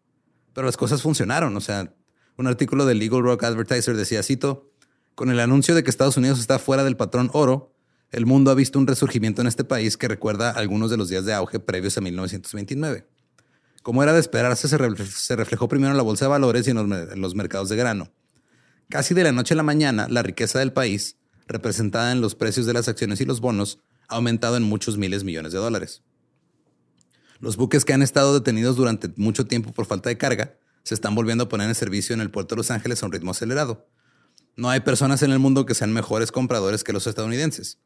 [0.53, 1.55] Pero las cosas funcionaron.
[1.55, 1.93] O sea,
[2.37, 4.69] un artículo del Legal Rock Advertiser decía, cito,
[5.15, 7.73] con el anuncio de que Estados Unidos está fuera del patrón oro,
[8.11, 11.25] el mundo ha visto un resurgimiento en este país que recuerda algunos de los días
[11.25, 13.07] de auge previos a 1929.
[13.83, 16.71] Como era de esperarse, se, refle- se reflejó primero en la bolsa de valores y
[16.71, 18.11] en los mercados de grano.
[18.89, 22.65] Casi de la noche a la mañana, la riqueza del país, representada en los precios
[22.65, 26.03] de las acciones y los bonos, ha aumentado en muchos miles millones de dólares.
[27.41, 31.15] Los buques que han estado detenidos durante mucho tiempo por falta de carga se están
[31.15, 33.87] volviendo a poner en servicio en el puerto de Los Ángeles a un ritmo acelerado.
[34.55, 37.79] No hay personas en el mundo que sean mejores compradores que los estadounidenses.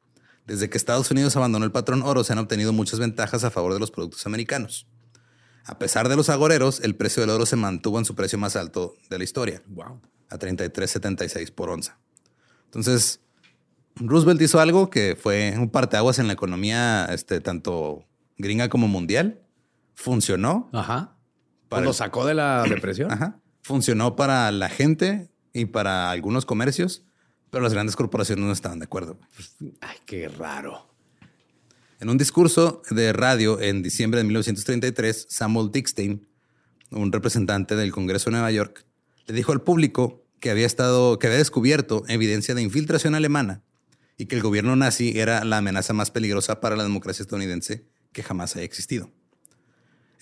[0.46, 3.74] Desde que Estados Unidos abandonó el patrón oro, se han obtenido muchas ventajas a favor
[3.74, 4.88] de los productos americanos.
[5.66, 8.56] A pesar de los agoreros, el precio del oro se mantuvo en su precio más
[8.56, 10.02] alto de la historia, Wow.
[10.30, 11.98] a 33.76 por onza.
[12.66, 13.22] Entonces,
[13.96, 18.06] Roosevelt hizo algo que fue un parteaguas en la economía, este, tanto
[18.38, 19.45] gringa como mundial.
[19.96, 20.70] Funcionó.
[20.74, 21.18] Ajá.
[21.70, 23.12] Para Pues lo sacó de la depresión.
[23.12, 23.40] Ajá.
[23.62, 27.04] Funcionó para la gente y para algunos comercios,
[27.50, 29.18] pero las grandes corporaciones no estaban de acuerdo.
[29.82, 30.94] Ay, qué raro.
[32.00, 36.28] En un discurso de radio en diciembre de 1933, Samuel Dickstein,
[36.92, 38.86] un representante del Congreso de Nueva York,
[39.26, 43.64] le dijo al público que había estado, que había descubierto evidencia de infiltración alemana
[44.18, 48.24] y que el gobierno nazi era la amenaza más peligrosa para la democracia estadounidense que
[48.24, 49.12] jamás haya existido.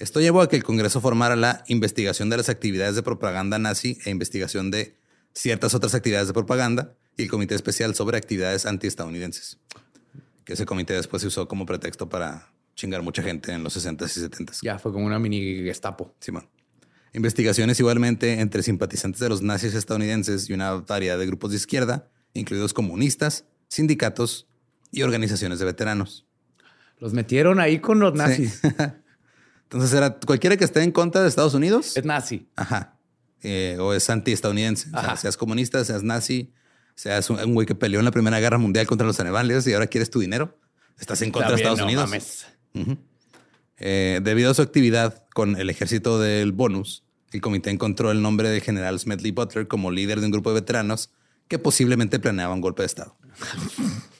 [0.04, 3.98] Esto llevó a que el Congreso formara la investigación de las actividades de propaganda nazi
[4.04, 4.98] e investigación de
[5.34, 9.60] ciertas otras actividades de propaganda y el Comité Especial sobre Actividades Antiestadounidenses
[10.44, 14.18] que ese comité después se usó como pretexto para chingar mucha gente en los 60s
[14.18, 14.60] y 70s.
[14.62, 16.14] Ya fue como una mini gestapo.
[16.20, 16.50] Simón.
[17.14, 22.10] Investigaciones igualmente entre simpatizantes de los nazis estadounidenses y una variedad de grupos de izquierda,
[22.34, 24.48] incluidos comunistas, sindicatos
[24.92, 26.26] y organizaciones de veteranos.
[26.98, 28.62] Los metieron ahí con los nazis.
[29.74, 32.48] Entonces era cualquiera que esté en contra de Estados Unidos, Es nazi.
[32.56, 32.96] ajá,
[33.42, 34.90] eh, o es anti-estadounidense.
[34.96, 36.54] O sea, seas comunista, seas nazi,
[36.90, 39.66] O sea, es un güey que peleó en la Primera Guerra Mundial contra los animales
[39.66, 40.60] y ahora quieres tu dinero.
[41.00, 42.46] Estás en contra de Estados Unidos.
[43.78, 48.50] Eh, debido a su actividad con el ejército del bonus, el comité encontró el nombre
[48.50, 51.10] del general Smedley Butler como líder de un grupo de veteranos
[51.48, 53.18] que posiblemente planeaba un golpe de Estado.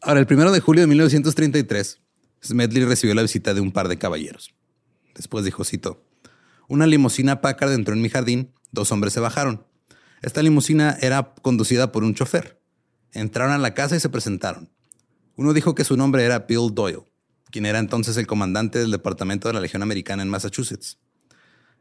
[0.00, 2.00] Ahora, el primero de julio de 1933,
[2.46, 4.54] Smedley recibió la visita de un par de caballeros.
[5.14, 6.04] Después dijo, cito,
[6.68, 9.64] una limusina Packard entró en mi jardín, dos hombres se bajaron.
[10.22, 12.60] Esta limusina era conducida por un chofer.
[13.12, 14.70] Entraron a la casa y se presentaron.
[15.36, 17.04] Uno dijo que su nombre era Bill Doyle,
[17.50, 20.98] quien era entonces el comandante del Departamento de la Legión Americana en Massachusetts.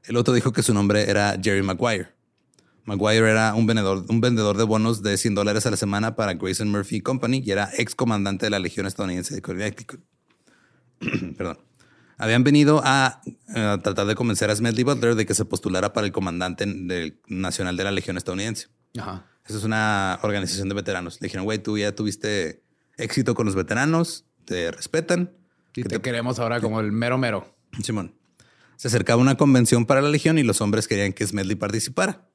[0.03, 2.09] El otro dijo que su nombre era Jerry Maguire.
[2.83, 6.35] Maguire era un vendedor, un vendedor de bonos de 100 dólares a la semana para
[6.35, 10.01] Grayson Murphy Company y era ex comandante de la Legión Estadounidense de Connecticut.
[11.37, 11.59] Perdón.
[12.17, 13.21] Habían venido a,
[13.83, 16.65] tratar de convencer a Smedley Butler de que se postulara para el comandante
[17.27, 18.67] nacional de la Legión Estadounidense.
[18.97, 19.25] Ajá.
[19.45, 21.19] Esa es una organización de veteranos.
[21.21, 22.63] Le dijeron, güey, tú ya tuviste
[22.97, 25.33] éxito con los veteranos, te respetan.
[25.75, 27.53] Y te, queremos ahora como el mero mero.
[27.83, 28.15] Simón.
[28.77, 32.27] Se acercaba una convención para la Legión y los hombres querían que Smedley participara.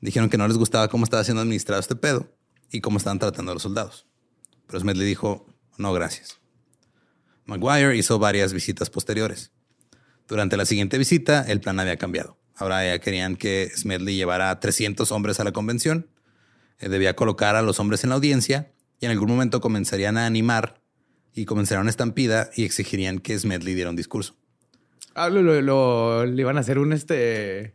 [0.00, 2.32] Dijeron que no les gustaba cómo estaba siendo administrado este pedo
[2.70, 4.06] y cómo estaban tratando a los soldados.
[4.66, 6.37] Pero Smedley dijo, no, gracias.
[7.48, 9.50] Maguire hizo varias visitas posteriores.
[10.28, 12.36] Durante la siguiente visita, el plan había cambiado.
[12.54, 16.10] Ahora ya querían que Smedley llevara a 300 hombres a la convención.
[16.78, 20.26] Eh, debía colocar a los hombres en la audiencia y en algún momento comenzarían a
[20.26, 20.82] animar
[21.32, 24.36] y comenzarían una estampida y exigirían que Smedley diera un discurso.
[25.14, 27.74] Ah, lo, le iban a hacer un este.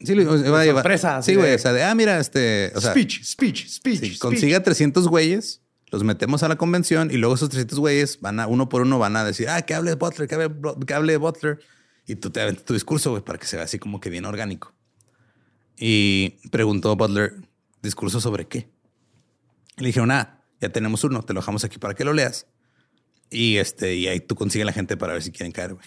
[0.00, 1.22] Sí, lo iba a llevar.
[1.22, 1.54] Sí, güey.
[1.54, 2.70] O sea, de, ah, mira, este.
[2.78, 4.18] speech, speech, speech.
[4.18, 8.40] Consigue a 300 güeyes, los metemos a la convención y luego esos 300 güeyes van
[8.40, 10.50] a, uno por uno, van a decir, ah, que hable Butler, que hable,
[10.86, 11.60] que hable Butler.
[12.06, 14.24] Y tú te aventas tu discurso, güey, para que se vea así como que bien
[14.24, 14.72] orgánico.
[15.76, 17.34] Y preguntó Butler,
[17.82, 18.70] ¿discurso sobre qué?
[19.80, 22.46] le dijeron, ah, ya tenemos uno, te lo dejamos aquí para que lo leas.
[23.30, 25.86] Y este, y ahí tú consigues la gente para ver si quieren caer, güey.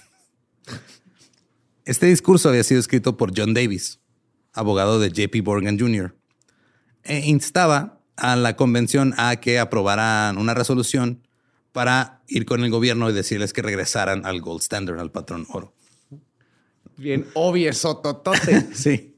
[1.86, 4.00] Este discurso había sido escrito por John Davis,
[4.54, 6.16] abogado de JP Morgan Jr.,
[7.04, 11.28] e instaba a la convención a que aprobaran una resolución
[11.72, 15.74] para ir con el gobierno y decirles que regresaran al gold standard, al patrón oro.
[16.98, 18.68] Bien obvio, sototote.
[18.74, 19.18] sí.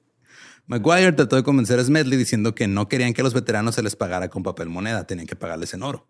[0.68, 3.84] Maguire trató de convencer a Smedley diciendo que no querían que a los veteranos se
[3.84, 6.08] les pagara con papel moneda, tenían que pagarles en oro.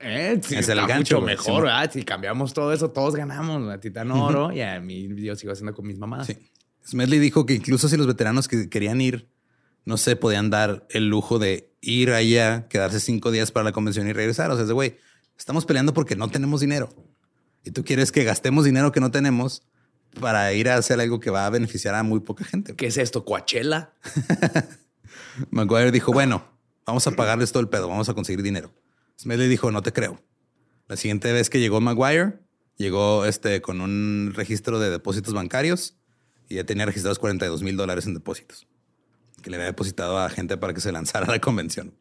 [0.00, 1.90] Eh, es el gancho, mucho mejor, ¿verdad?
[1.92, 3.68] Si cambiamos todo eso, todos ganamos.
[3.70, 6.26] A ti dan oro y a mí yo sigo haciendo con mis mamás.
[6.26, 6.36] Sí.
[6.86, 9.28] Smedley dijo que incluso si los veteranos que querían ir,
[9.84, 14.08] no sé, podían dar el lujo de ir allá, quedarse cinco días para la convención
[14.08, 14.50] y regresar.
[14.50, 14.98] O sea, güey,
[15.36, 16.88] estamos peleando porque no tenemos dinero.
[17.64, 19.62] Y tú quieres que gastemos dinero que no tenemos
[20.20, 22.74] para ir a hacer algo que va a beneficiar a muy poca gente.
[22.74, 23.24] ¿Qué es esto?
[23.24, 23.92] ¿Coachella?
[25.50, 26.44] Maguire dijo, bueno,
[26.86, 28.72] vamos a pagarles todo el pedo, vamos a conseguir dinero.
[29.20, 30.22] Smedley dijo, no te creo.
[30.88, 32.38] La siguiente vez que llegó Maguire,
[32.76, 35.96] llegó este, con un registro de depósitos bancarios
[36.48, 38.66] y ya tenía registrados 42 mil dólares en depósitos
[39.48, 41.94] le había depositado a gente para que se lanzara a la convención.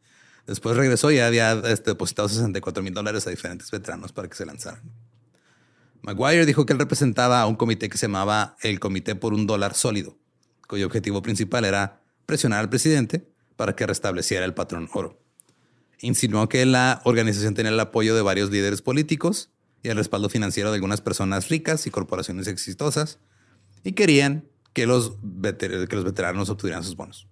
[0.47, 4.45] Después regresó y había este, depositado 64 mil dólares a diferentes veteranos para que se
[4.45, 4.81] lanzaran.
[6.01, 9.45] Maguire dijo que él representaba a un comité que se llamaba el Comité por un
[9.45, 10.17] Dólar Sólido,
[10.67, 15.19] cuyo objetivo principal era presionar al presidente para que restableciera el patrón oro.
[15.99, 19.49] Insinuó que la organización tenía el apoyo de varios líderes políticos
[19.83, 23.19] y el respaldo financiero de algunas personas ricas y corporaciones exitosas,
[23.83, 27.27] y querían que los veteranos obtuvieran sus bonos.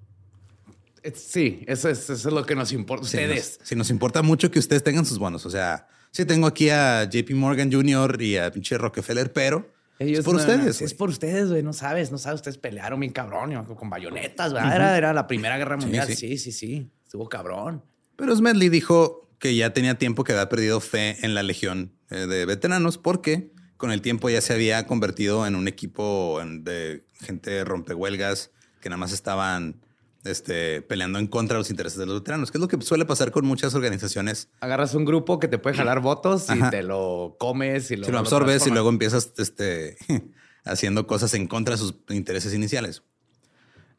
[1.14, 3.60] Sí, eso es, eso es lo que nos importa ustedes.
[3.64, 5.46] Sí, nos, importa mucho que ustedes tengan sus bonos.
[5.46, 8.22] O sea, sí tengo aquí a JP Morgan Jr.
[8.22, 10.82] y a pinche Rockefeller, pero es por ustedes.
[10.82, 11.64] Es por ustedes, güey.
[11.64, 12.40] No sabes, no sabes.
[12.40, 14.98] Ustedes pelearon bien cabrón con bayonetas, ¿verdad?
[14.98, 16.08] era, la Primera Guerra Mundial.
[16.08, 17.84] Sí, sí, sí, Estuvo cabrón.
[18.16, 22.28] Pero Smedley dijo que ya tenía tiempo que había perdido fe en la legión eh,
[22.28, 27.64] de veteranos porque con el tiempo ya se había convertido en un equipo de gente
[27.64, 29.82] rompehuelgas que nada más estaban
[30.26, 33.06] este, peleando en contra de los intereses de los veteranos, que es lo que suele
[33.06, 34.50] pasar con muchas organizaciones.
[34.60, 38.68] Agarras un grupo que te puede jalar votos y te lo comes y lo, absorbes
[38.68, 39.98] y luego empiezas este,
[40.66, 43.04] haciendo cosas en contra de sus intereses iniciales.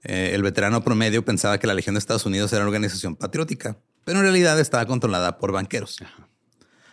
[0.05, 3.79] Eh, el veterano promedio pensaba que la Legión de Estados Unidos era una organización patriótica,
[4.05, 5.99] pero en realidad estaba controlada por banqueros.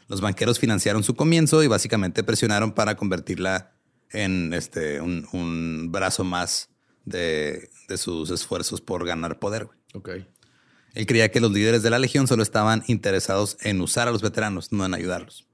[0.07, 3.73] Los banqueros financiaron su comienzo y básicamente presionaron para convertirla
[4.11, 6.69] en este, un, brazo más
[7.05, 9.67] de, sus esfuerzos por ganar poder.
[9.93, 10.27] Okay.
[10.93, 14.21] Él creía que los líderes de la legión solo estaban interesados en usar a los
[14.21, 15.47] veteranos, no en ayudarlos.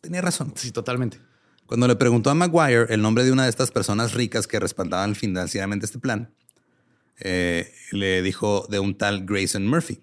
[0.00, 0.52] Tenía razón.
[0.56, 1.18] Sí, totalmente.
[1.66, 5.16] Cuando le preguntó a Maguire el nombre de una de estas personas ricas que respaldaban
[5.16, 6.32] financieramente este plan,
[7.18, 10.02] eh, le dijo de un tal Grayson Murphy.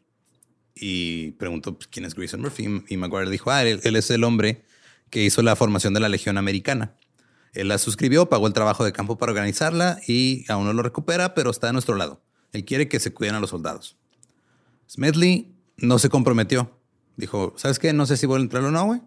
[0.76, 2.84] Y preguntó pues, quién es Grayson Murphy.
[2.90, 4.66] Y Maguire dijo, ah, él, él es el hombre
[5.10, 6.96] que hizo la formación de la Legión Americana.
[7.54, 11.34] Él la suscribió, pagó el trabajo de campo para organizarla y aún no lo recupera,
[11.36, 12.24] pero está a nuestro lado.
[12.52, 13.98] Él quiere que se cuiden a los soldados.
[14.90, 16.80] Smedley no se comprometió.
[17.16, 17.94] Dijo, ¿sabes qué?
[17.94, 19.02] No sé si voy a entrar o no, güey.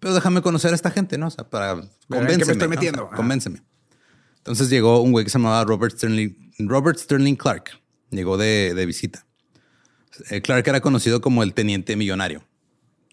[0.00, 1.28] Pero déjame conocer a esta gente, ¿no?
[1.28, 3.02] O sea, para ¿en qué me convénceme.
[3.16, 3.62] convénceme.
[4.38, 7.80] Entonces llegó un güey que se llamaba Robert Sterling, Robert Sterling Clark.
[8.10, 9.26] Llegó de, de visita.
[10.30, 12.44] Eh, Clark era conocido como el teniente millonario.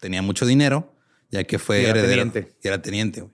[0.00, 0.94] Tenía mucho dinero,
[1.30, 2.22] ya que fue Y era heredero.
[2.30, 2.56] teniente.
[2.62, 3.32] Y era teniente, güey.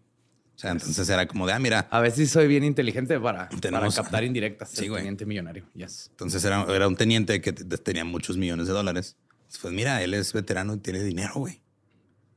[0.58, 1.86] O sea, entonces era como de, ah, mira.
[1.88, 4.70] A ver si soy bien inteligente para, para captar indirectas.
[4.70, 5.02] Sí, el güey.
[5.02, 5.64] teniente millonario.
[5.76, 6.08] Yes.
[6.10, 9.16] Entonces era, era un teniente que tenía muchos millones de dólares.
[9.62, 11.62] Pues mira, él es veterano y tiene dinero, güey.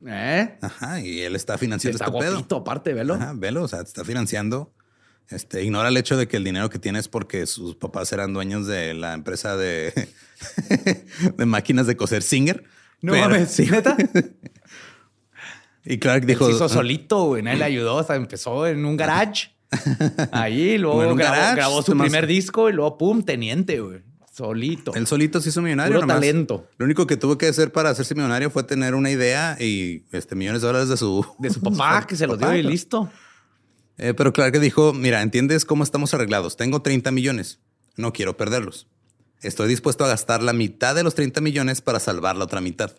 [0.06, 0.56] ¿Eh?
[0.60, 2.32] Ajá, y él está financiando Está este pedo.
[2.34, 3.14] guapito, aparte, velo.
[3.14, 4.72] Ajá, velo, o sea, te está financiando.
[5.28, 8.32] Este, ignora el hecho de que el dinero que tiene es porque sus papás eran
[8.34, 10.08] dueños de la empresa de,
[11.36, 12.62] de máquinas de coser Singer.
[13.00, 13.96] No Pero- mames, ¿sí, neta?
[15.84, 16.46] Y Clark Él dijo.
[16.46, 17.42] se hizo "Ah, solito, güey.
[17.42, 17.96] Nadie le ayudó.
[17.96, 19.50] O sea, empezó en un garage.
[20.32, 24.00] Ahí, luego grabó, garage, grabó su primer disco y luego, pum, teniente, güey.
[24.32, 24.94] Solito.
[24.94, 25.92] Él solito se hizo millonario.
[25.94, 26.16] Puro nomás.
[26.16, 26.66] talento.
[26.78, 30.34] Lo único que tuvo que hacer para hacerse millonario fue tener una idea y este,
[30.34, 33.10] millones de dólares de su, De su papá, que se los dio y listo.
[33.98, 36.56] Eh, pero Clark dijo, mira, ¿entiendes cómo estamos arreglados?
[36.56, 37.60] Tengo 30 millones.
[37.96, 38.88] No quiero perderlos.
[39.42, 42.92] Estoy dispuesto a gastar la mitad de los 30 millones para salvar la otra mitad.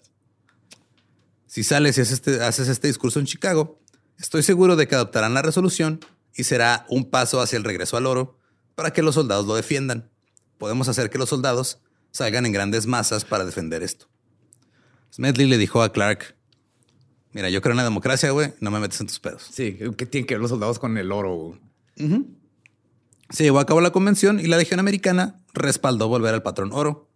[1.54, 3.80] Si sales y haces este, haces este discurso en Chicago,
[4.18, 6.00] estoy seguro de que adoptarán la resolución
[6.34, 8.40] y será un paso hacia el regreso al oro
[8.74, 10.10] para que los soldados lo defiendan.
[10.58, 11.78] Podemos hacer que los soldados
[12.10, 14.08] salgan en grandes masas para defender esto.
[15.14, 16.36] Smedley le dijo a Clark,
[17.34, 19.48] mira, yo creo en la democracia, güey, no me metes en tus pedos.
[19.52, 21.60] Sí, ¿qué tienen que ver los soldados con el oro?
[23.30, 27.13] Se llevó a cabo la convención y la Legión Americana respaldó volver al patrón oro.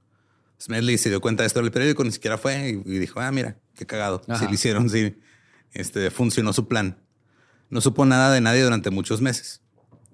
[0.59, 3.31] Smedley se dio cuenta de esto en el periódico, ni siquiera fue y, dijo, ah,
[3.31, 4.21] mira, qué cagado.
[4.27, 4.39] Ajá.
[4.39, 5.15] Sí lo hicieron, sí.
[5.73, 6.97] Este, funcionó su plan.
[7.69, 9.61] No supo nada de nadie durante muchos meses.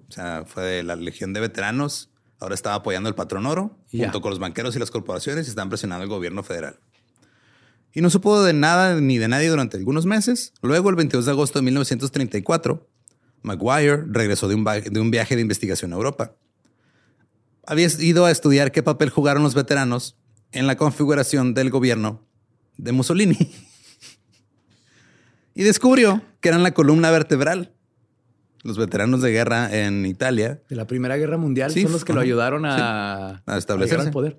[0.08, 2.10] O sea, fue de la Legión de Veteranos.
[2.40, 5.68] Ahora estaba apoyando al patrón oro junto con los banqueros y las corporaciones y están
[5.68, 6.78] presionando al gobierno federal.
[7.92, 10.52] Y no supo de nada ni de nadie durante algunos meses.
[10.60, 12.90] Luego, el 22 de agosto de 1934,
[13.42, 16.34] Maguire regresó de un, de un viaje de investigación a Europa.
[17.64, 20.18] Había ido a estudiar qué papel jugaron los veteranos
[20.54, 22.22] en la configuración del gobierno
[22.76, 23.36] de Mussolini.
[25.54, 27.72] y descubrió que eran la columna vertebral.
[28.62, 30.62] Los veteranos de guerra en Italia.
[30.70, 33.42] De la Primera Guerra Mundial Sí, son los que lo ayudaron a, Sí.
[33.46, 34.10] A establecerse.
[34.10, 34.38] poder.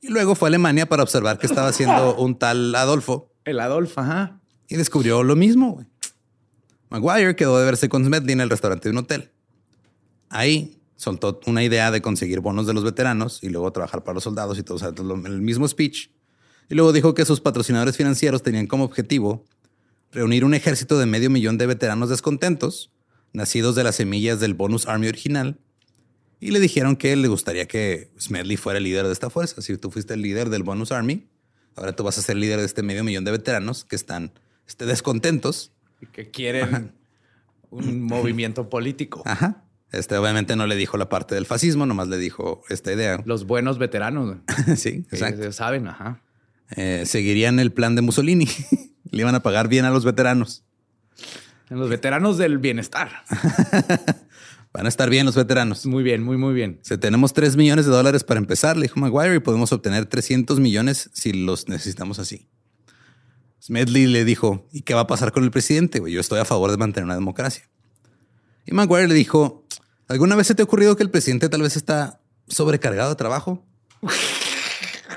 [0.00, 3.32] Y luego fue a Alemania para observar qué estaba haciendo un tal Adolfo.
[3.44, 4.40] El Adolf, ajá.
[4.68, 5.84] Y descubrió lo mismo.
[6.90, 9.32] Maguire quedó de verse con Smedley en el restaurante de un hotel.
[10.28, 14.24] Ahí soltó una idea de conseguir bonos de los veteranos y luego trabajar para los
[14.24, 14.76] soldados y todo.
[14.76, 16.10] O sea, el mismo speech.
[16.68, 19.44] Y luego dijo que sus patrocinadores financieros tenían como objetivo
[20.10, 22.90] reunir un ejército de medio millón de veteranos descontentos,
[23.32, 25.58] nacidos de las semillas del Bonus Army original.
[26.40, 29.62] Y le dijeron que le gustaría que Smedley fuera el líder de esta fuerza.
[29.62, 31.26] Si tú fuiste el líder del Bonus Army,
[31.76, 34.32] ahora tú vas a ser líder de este medio millón de veteranos que están
[34.66, 35.72] este, descontentos.
[36.00, 36.92] Y Que quieren
[37.70, 39.22] un movimiento político.
[39.24, 39.65] Ajá.
[39.92, 43.22] Este obviamente no le dijo la parte del fascismo, nomás le dijo esta idea.
[43.26, 44.38] Los buenos veteranos.
[44.76, 45.42] sí, exacto.
[45.42, 46.22] ellos saben, ajá.
[46.70, 48.48] Eh, seguirían el plan de Mussolini.
[49.10, 50.64] le iban a pagar bien a los veteranos.
[51.68, 53.10] Los veteranos del bienestar.
[54.76, 55.86] Van a estar bien los veteranos.
[55.86, 56.80] Muy bien, muy, muy bien.
[56.82, 60.60] Si tenemos 3 millones de dólares para empezar, le dijo Maguire, y podemos obtener 300
[60.60, 62.46] millones si los necesitamos así.
[63.62, 66.02] Smedley le dijo, ¿y qué va a pasar con el presidente?
[66.06, 67.70] Yo estoy a favor de mantener una democracia.
[68.66, 69.65] Y Maguire le dijo,
[70.08, 73.64] ¿alguna vez se te ha ocurrido que el presidente tal vez está sobrecargado de trabajo?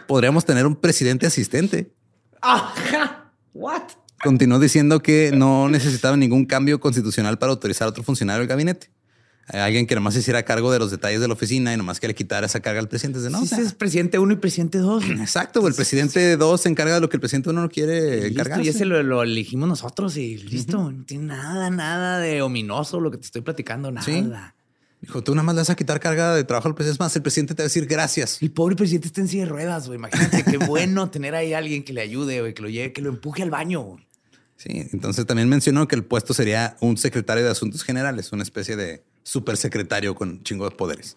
[0.08, 1.94] Podríamos tener un presidente asistente.
[2.42, 3.32] Ajá.
[3.54, 3.84] What?
[4.24, 8.90] Continuó diciendo que no necesitaba ningún cambio constitucional para autorizar a otro funcionario del gabinete.
[9.52, 12.00] Eh, Alguien que nomás se hiciera cargo de los detalles de la oficina y nomás
[12.00, 13.20] que le quitara esa carga al presidente.
[13.20, 15.04] De, no, Sí, o sea, es presidente uno y presidente dos.
[15.10, 18.28] Exacto, el presidente 2 se encarga de lo que el presidente 1 no quiere Listo,
[18.28, 18.64] encargarse.
[18.66, 20.92] y ese lo, lo elegimos nosotros y listo.
[20.92, 24.06] No tiene nada, nada de ominoso lo que te estoy platicando, nada.
[24.06, 24.30] Sí.
[25.02, 26.96] Dijo, tú nada más le vas a quitar carga de trabajo al presidente.
[26.96, 28.42] Es más, el presidente te va a decir gracias.
[28.42, 29.98] El pobre presidente está en silla de ruedas, güey.
[29.98, 33.02] Imagínate qué bueno tener ahí a alguien que le ayude, güey, que lo lleve, que
[33.02, 33.98] lo empuje al baño.
[34.58, 38.76] Sí, entonces también mencionó que el puesto sería un secretario de Asuntos Generales, una especie
[38.76, 41.16] de supersecretario con chingo de poderes.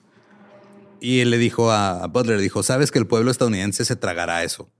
[1.00, 4.70] Y él le dijo a, Butler, dijo, sabes que el pueblo estadounidense se tragará eso.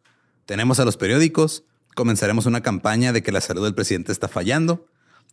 [0.46, 1.64] Tenemos a los periódicos,
[1.96, 4.86] comenzaremos una campaña de que la salud del presidente está fallando.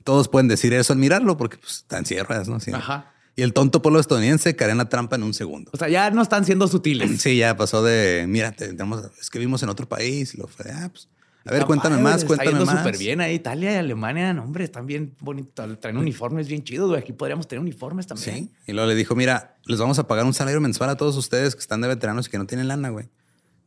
[0.04, 2.60] Todos pueden decir eso al mirarlo porque pues, está en ruedas, ¿no?
[2.60, 2.72] Sí.
[2.74, 3.14] Ajá.
[3.40, 5.72] Y el tonto pueblo estadounidense caería en la trampa en un segundo.
[5.74, 7.22] O sea, ya no están siendo sutiles.
[7.22, 10.34] Sí, ya pasó de, mira, te- tenemos, es que vivimos en otro país.
[10.36, 11.08] Y lo fue, ah, pues,
[11.46, 12.78] a ver, Está cuéntame padre, más, está cuéntame yendo más.
[12.80, 13.36] súper bien ahí.
[13.36, 15.80] Italia y Alemania, no, hombre, están bien bonitos.
[15.80, 17.00] Traen uniformes bien chidos, güey.
[17.02, 18.36] Aquí podríamos tener uniformes también.
[18.36, 18.52] Sí.
[18.68, 21.56] Y luego le dijo, mira, les vamos a pagar un salario mensual a todos ustedes
[21.56, 23.08] que están de veteranos y que no tienen lana, güey.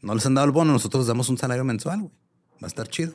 [0.03, 2.13] No les han dado el bono, nosotros les damos un salario mensual, güey.
[2.63, 3.15] Va a estar chido.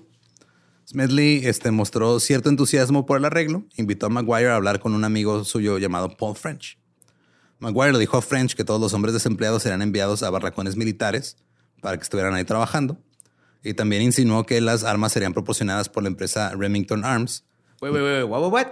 [0.90, 3.66] Smedley este, mostró cierto entusiasmo por el arreglo.
[3.76, 6.80] Invitó a Maguire a hablar con un amigo suyo llamado Paul French.
[7.60, 11.38] Maguire le dijo a French que todos los hombres desempleados serán enviados a barracones militares
[11.82, 12.98] para que estuvieran ahí trabajando.
[13.64, 17.44] Y también insinuó que las armas serían proporcionadas por la empresa Remington Arms.
[17.82, 18.68] What, what, what?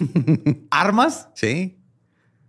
[0.70, 1.28] ¿Armas?
[1.34, 1.78] Sí,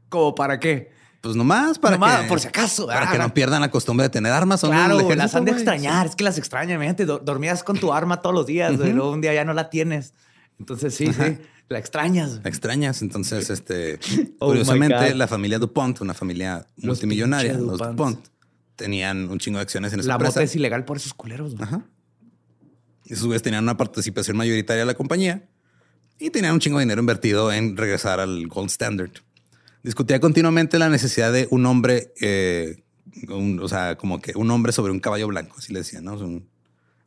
[0.10, 0.95] ¿Como para qué?
[1.26, 2.28] Pues nomás para Nomás, que...
[2.28, 2.86] por si acaso.
[2.86, 4.60] Para ah, que no pierdan la costumbre de tener armas.
[4.60, 6.06] son Claro, güey, las han de extrañar.
[6.06, 6.76] Es que las extrañan.
[6.76, 8.78] Imagínate, do- dormías con tu arma todos los días.
[8.78, 10.14] Luego un día ya no la tienes.
[10.60, 12.42] Entonces, sí, sí, la extrañas.
[12.44, 13.02] La extrañas.
[13.02, 13.98] Entonces, este,
[14.40, 17.80] Oh curiosamente, la familia DuPont, una familia multimillonaria, los.
[17.80, 18.28] DuPont,
[18.76, 20.44] tenían un chingo de acciones en esa La empresa.
[20.44, 21.56] es ilegal por esos culeros.
[21.60, 21.82] Ajá.
[23.16, 25.50] Su vez tenían una participación mayoritaria de la compañía
[26.20, 29.10] y tenían un chingo de dinero invertido en regresar al gold standard.
[29.86, 32.84] Discutía continuamente la necesidad de un hombre, eh,
[33.30, 36.14] un- o sea, como que un hombre sobre un caballo blanco, así le decían, ¿no?
[36.14, 36.50] Un,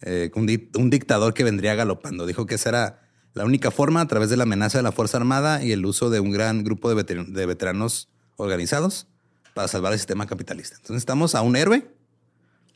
[0.03, 2.25] eh, un, di- un dictador que vendría galopando.
[2.25, 3.03] Dijo que esa era
[3.35, 6.09] la única forma a través de la amenaza de la Fuerza Armada y el uso
[6.09, 9.09] de un gran grupo de, veter- de veteranos organizados
[9.55, 10.77] para salvar el sistema capitalista.
[10.77, 11.91] Entonces estamos a un héroe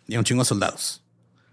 [0.09, 1.05] y a un chingo de soldados.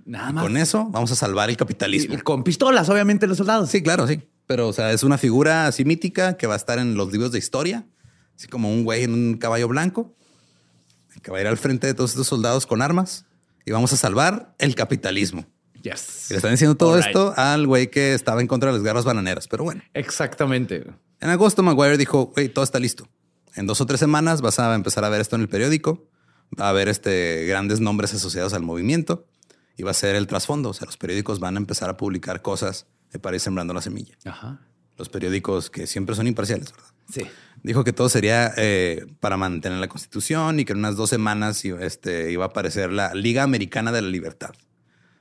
[0.05, 0.43] Nada más.
[0.43, 2.15] Con eso vamos a salvar el capitalismo.
[2.15, 3.69] Y con pistolas, obviamente, los soldados.
[3.69, 4.21] Sí, claro, sí.
[4.47, 7.31] Pero, o sea, es una figura así mítica que va a estar en los libros
[7.31, 7.85] de historia,
[8.39, 10.15] así como un güey en un caballo blanco,
[11.21, 13.25] que va a ir al frente de todos estos soldados con armas
[13.65, 15.45] y vamos a salvar el capitalismo.
[15.81, 16.27] Yes.
[16.29, 17.07] Y le están diciendo todo right.
[17.07, 19.49] esto al güey que estaba en contra de las guerras bananeras.
[19.49, 20.85] Pero bueno, Exactamente.
[21.19, 23.09] en agosto Maguire dijo, güey, todo está listo.
[23.55, 26.07] En dos o tres semanas vas a empezar a ver esto en el periódico.
[26.57, 29.27] Va a haber este, grandes nombres asociados al movimiento
[29.75, 30.69] y va a ser el trasfondo.
[30.69, 32.85] O sea, los periódicos van a empezar a publicar cosas
[33.21, 34.61] para ir sembrando la semilla Ajá.
[34.97, 36.89] los periódicos que siempre son imparciales, ¿verdad?
[37.11, 37.27] Sí.
[37.63, 41.63] Dijo que todo sería eh, para mantener la constitución y que en unas dos semanas
[41.65, 44.51] iba, este, iba a aparecer la Liga Americana de la Libertad.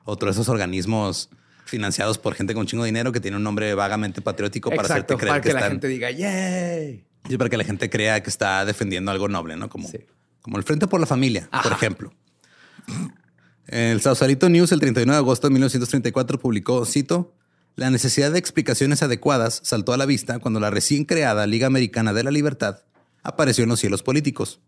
[0.05, 1.31] Otro de esos organismos
[1.67, 5.15] financiados por gente con chingo de dinero que tiene un nombre vagamente patriótico para Exacto,
[5.15, 7.05] hacerte creer para que, que, la están- gente diga, yay.
[7.29, 9.69] y para que la gente crea que está defendiendo algo noble, ¿no?
[9.69, 9.99] Como, Sí.
[10.41, 12.13] como el Frente por la Familia, por ejemplo.
[13.67, 17.35] El Sausalito News, el 31 de agosto de 1934, publicó, cito,
[17.79, 22.13] la necesidad de explicaciones adecuadas saltó a la vista cuando la recién creada Liga Americana
[22.13, 22.81] de la Libertad
[23.23, 24.59] apareció en los cielos políticos.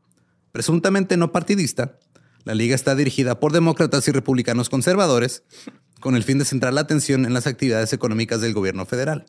[0.53, 1.99] Presuntamente no partidista,
[2.45, 5.43] la liga está dirigida por demócratas y republicanos conservadores
[5.99, 9.27] con el fin de centrar la atención en las actividades económicas del gobierno federal.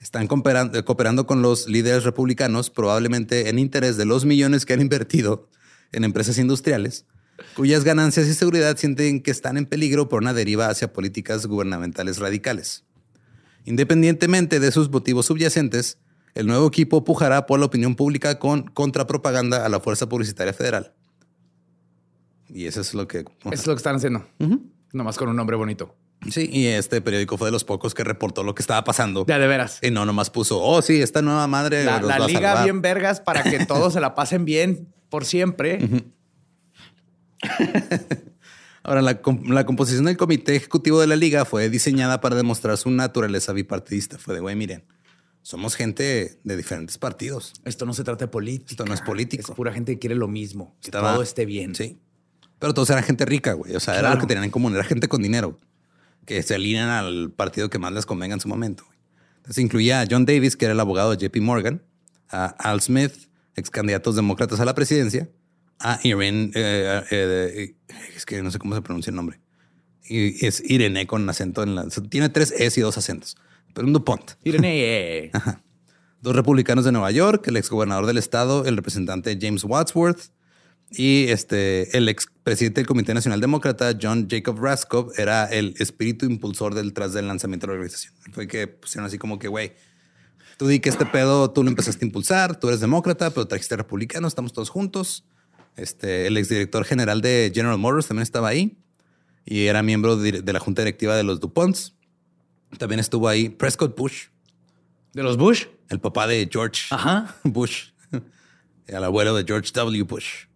[0.00, 4.80] Están eh, cooperando con los líderes republicanos, probablemente en interés de los millones que han
[4.80, 5.50] invertido
[5.92, 7.04] en empresas industriales,
[7.56, 12.18] cuyas ganancias y seguridad sienten que están en peligro por una deriva hacia políticas gubernamentales
[12.18, 12.84] radicales.
[13.64, 15.98] Independientemente de sus motivos subyacentes,
[16.34, 20.94] el nuevo equipo pujará por la opinión pública con contrapropaganda a la Fuerza Publicitaria Federal.
[22.48, 23.18] Y eso es lo que...
[23.18, 24.26] Eso es lo que están haciendo.
[24.92, 25.94] Nomás con un nombre bonito.
[26.30, 29.26] Sí, y este periódico fue de los pocos que reportó lo que estaba pasando.
[29.26, 29.78] Ya, de veras.
[29.82, 31.84] Y no nomás puso, oh, sí, esta nueva madre.
[31.84, 32.64] La, liga salvar".
[32.64, 35.80] bien vergas para que todos se la pasen bien por siempre.
[38.84, 42.90] Ahora, la, la composición del comité ejecutivo de la liga fue diseñada para demostrar su
[42.90, 44.18] naturaleza bipartidista.
[44.18, 44.84] Fue de, güey, miren,
[45.42, 47.52] somos gente de diferentes partidos.
[47.64, 48.70] Esto no se trata de política.
[48.70, 49.52] Esto no es político.
[49.52, 50.76] Es pura gente que quiere lo mismo.
[50.80, 51.74] Que Estaba- todo esté bien.
[51.74, 51.98] Sí.
[52.58, 53.74] Pero todos eran gente rica, güey.
[53.74, 54.74] O sea, era lo que tenían en común.
[54.74, 55.58] Era gente con dinero
[56.26, 58.84] que se alinean al partido que más les convenga en su momento.
[58.86, 58.98] güey.
[59.38, 61.82] Entonces incluía a John Davis, que era el abogado de JP Morgan,
[62.28, 63.12] a Al Smith,
[63.56, 65.28] ex candidatos demócratas a la presidencia,
[65.82, 67.74] a Irene, eh, eh,
[68.16, 69.40] es que no sé cómo se pronuncia el nombre.
[70.04, 71.86] Y es Irene con acento en la.
[72.08, 73.36] Tiene tres S y dos acentos,
[73.74, 74.32] pero un DuPont.
[74.44, 74.68] Irene.
[74.74, 75.30] eh,
[76.20, 80.30] Dos republicanos de Nueva York, el exgobernador del estado, el representante James Wadsworth
[80.92, 86.74] y este, el expresidente del Comité Nacional Demócrata, John Jacob Raskow, era el espíritu impulsor
[86.74, 88.14] detrás del lanzamiento de la organización.
[88.30, 89.72] Fue que pusieron así como que, güey,
[90.58, 93.76] tú di que este pedo tú lo empezaste a impulsar, tú eres demócrata, pero trajiste
[93.76, 95.24] republicano, estamos todos juntos.
[95.76, 98.76] Este, el exdirector general de General Motors también estaba ahí
[99.44, 101.94] y era miembro de, la junta directiva de los DuPonts.
[102.78, 104.26] También estuvo ahí Prescott Bush,
[105.12, 105.66] ¿De los Bush?
[105.88, 107.36] el papá de George Ajá.
[107.44, 107.90] Bush,
[108.86, 110.02] el abuelo de George W.
[110.04, 110.46] Bush.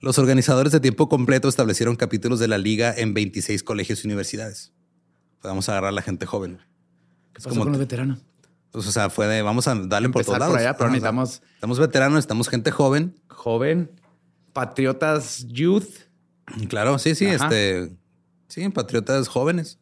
[0.00, 4.72] Los organizadores de tiempo completo establecieron capítulos de la liga en 26 colegios y universidades.
[5.42, 6.58] A agarrar a la gente joven.
[7.32, 8.18] ¿Qué pasó como- con los veteranos?
[8.70, 10.52] Pues, o sea, fue de vamos a darle por todos lados.
[10.52, 13.16] Por allá, pero Ajá, necesitamos Estamos veteranos, estamos gente joven.
[13.28, 13.90] joven,
[14.58, 15.86] patriotas youth,
[16.68, 17.44] Claro, sí, sí, Ajá.
[17.44, 17.94] este.
[18.48, 19.78] Sí, patriotas jóvenes.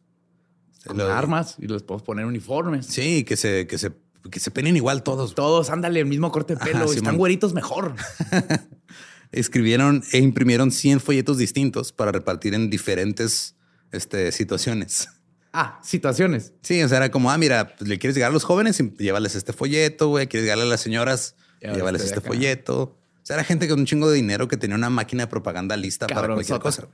[0.85, 2.85] con Lo- armas y les podemos poner uniformes.
[2.85, 3.91] Sí, que se, que se,
[4.29, 5.33] que se peinen igual todos.
[5.33, 6.83] Todos, ándale, el mismo corte de Ajá, pelo.
[6.85, 7.17] Están Simón.
[7.17, 7.95] güeritos mejor.
[9.31, 13.55] Escribieron e imprimieron 100 folletos distintos para repartir en diferentes
[13.91, 15.09] este, situaciones.
[15.53, 16.53] Ah, situaciones.
[16.61, 18.89] Sí, o sea, era como, ah, mira, pues, le quieres llegar a los jóvenes y
[18.97, 20.27] llévales este folleto, güey.
[20.27, 22.27] Quieres llegarle a las señoras, Llévales este este acá.
[22.27, 22.96] folleto.
[23.27, 25.75] O sea, era gente con un chingo de dinero que tenía una máquina de propaganda
[25.75, 26.87] lista para cualquier cosa.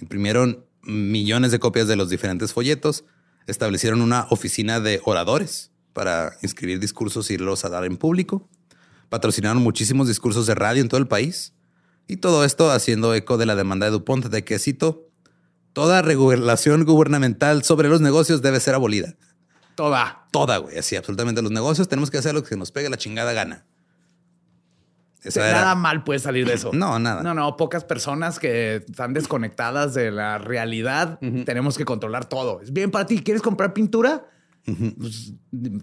[0.00, 3.04] Imprimieron millones de copias de los diferentes folletos.
[3.48, 8.48] Establecieron una oficina de oradores para inscribir discursos y irlos a dar en público.
[9.08, 11.54] Patrocinaron muchísimos discursos de radio en todo el país.
[12.06, 15.08] Y todo esto haciendo eco de la demanda de DuPont de que, cito,
[15.72, 19.16] toda regulación gubernamental sobre los negocios debe ser abolida.
[19.74, 20.28] Toda.
[20.30, 20.78] Toda, güey.
[20.78, 21.42] Así, absolutamente.
[21.42, 23.66] Los negocios tenemos que hacer lo que nos pegue la chingada gana.
[25.24, 26.70] Nada era- mal puede salir de eso.
[26.74, 27.22] No, nada.
[27.22, 31.18] No, no, pocas personas que están desconectadas de la realidad.
[31.44, 32.60] Tenemos que controlar todo.
[32.60, 33.22] Es bien para ti.
[33.22, 34.26] ¿Quieres comprar pintura?
[34.64, 35.32] Pues,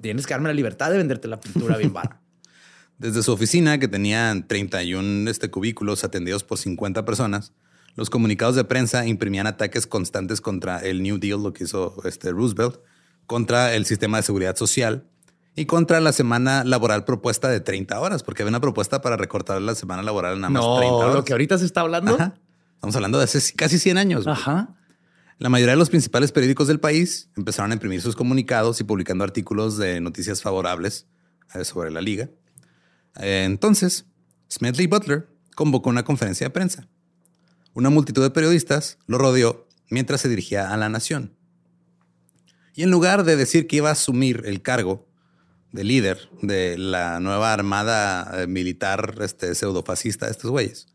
[0.02, 2.22] tienes que darme la libertad de venderte la pintura bien vara.
[2.98, 7.52] Desde su oficina, que tenían 31 este, cubículos atendidos por 50 personas,
[7.96, 12.32] los comunicados de prensa imprimían ataques constantes contra el New Deal, lo que hizo este
[12.32, 12.78] Roosevelt,
[13.26, 15.08] contra el sistema de seguridad social
[15.56, 19.62] y contra la semana laboral propuesta de 30 horas, porque había una propuesta para recortar
[19.62, 21.16] la semana laboral en nada más 30 no, horas.
[21.16, 22.16] lo que ahorita se está hablando.
[22.16, 22.36] Ajá.
[22.74, 24.28] Estamos hablando de hace casi 100 años.
[24.28, 24.76] Ajá.
[25.40, 29.24] La mayoría de los principales periódicos del país empezaron a imprimir sus comunicados y publicando
[29.24, 31.08] artículos de noticias favorables
[31.54, 32.30] eh, sobre la liga.
[33.16, 34.06] Entonces,
[34.52, 36.88] Smedley Butler convocó una conferencia de prensa.
[37.74, 41.34] Una multitud de periodistas lo rodeó mientras se dirigía a la nación.
[42.74, 45.05] Y en lugar de decir que iba a asumir el cargo
[45.76, 50.88] de líder de la nueva armada eh, militar este, pseudofascista de estos güeyes,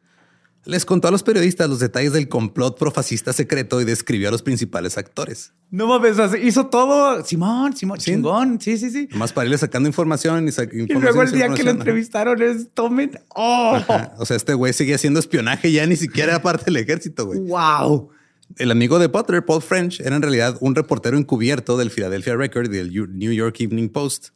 [0.64, 4.42] les contó a los periodistas los detalles del complot profascista secreto y describió a los
[4.42, 5.54] principales actores.
[5.70, 7.24] No mames, hizo todo.
[7.24, 8.10] Simón, Simón, Sí.
[8.10, 8.60] chingón.
[8.60, 9.08] Sí, sí, sí.
[9.12, 12.42] Más para irle sacando información y, sa- Y información luego el día que lo entrevistaron
[12.42, 13.12] es tomen.
[13.34, 14.12] Oh, Ajá.
[14.18, 17.38] O sea, este güey seguía haciendo espionaje ya ni siquiera era parte del ejército, güey.
[17.40, 18.10] wow.
[18.58, 22.66] El amigo de Butler, Paul French, era en realidad un reportero encubierto del Philadelphia Record
[22.66, 24.30] y del New York Evening Post.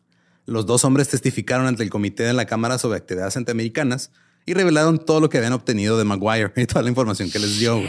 [0.46, 4.10] Los dos hombres testificaron ante el comité de la Cámara sobre actividades antiamericanas
[4.46, 7.58] y revelaron todo lo que habían obtenido de Maguire y toda la información que les
[7.58, 7.80] dio.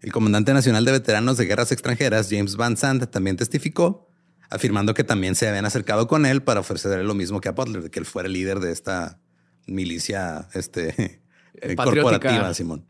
[0.00, 4.08] El comandante nacional de veteranos de guerras extranjeras, James Van Sant, también testificó,
[4.50, 7.82] afirmando que también se habían acercado con él para ofrecerle lo mismo que a Butler,
[7.82, 9.20] de que él fuera el líder de esta
[9.66, 10.88] milicia este,
[11.54, 12.18] eh, Patriótica.
[12.18, 12.86] corporativa, Simón.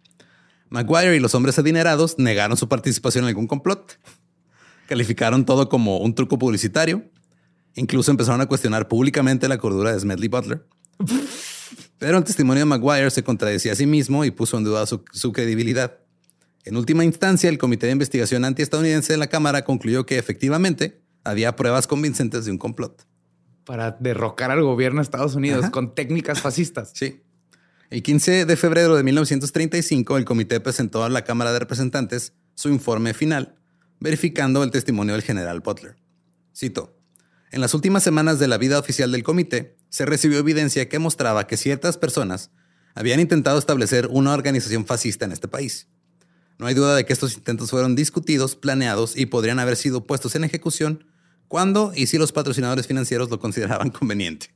[0.71, 3.99] Maguire y los hombres adinerados negaron su participación en algún complot.
[4.89, 7.05] Calificaron todo como un truco publicitario.
[7.75, 10.67] Incluso empezaron a cuestionar públicamente la cordura de Smedley Butler.
[11.99, 15.05] Pero el testimonio de Maguire se contradecía a sí mismo y puso en duda su,
[15.13, 15.99] su credibilidad.
[16.65, 21.57] En última instancia, el Comité de Investigación Antiestadounidense de la Cámara concluyó que efectivamente había
[21.57, 23.07] pruebas convincentes de un complot.
[23.65, 25.71] Para derrocar al gobierno de Estados Unidos Ajá.
[25.71, 26.93] con técnicas fascistas.
[26.95, 27.23] Sí.
[27.91, 32.69] El 15 de febrero de 1935, el comité presentó a la Cámara de Representantes su
[32.69, 33.57] informe final,
[34.01, 35.97] verificando el testimonio del general Butler.
[36.57, 36.97] Cito.
[37.53, 41.47] En las últimas semanas de la vida oficial del comité, se recibió evidencia que mostraba
[41.47, 42.51] que ciertas personas
[42.95, 45.87] habían intentado establecer una organización fascista en este país.
[46.59, 50.35] No hay duda de que estos intentos fueron discutidos, planeados y podrían haber sido puestos
[50.35, 51.05] en ejecución
[51.47, 54.47] cuando y si los patrocinadores financieros lo consideraban conveniente.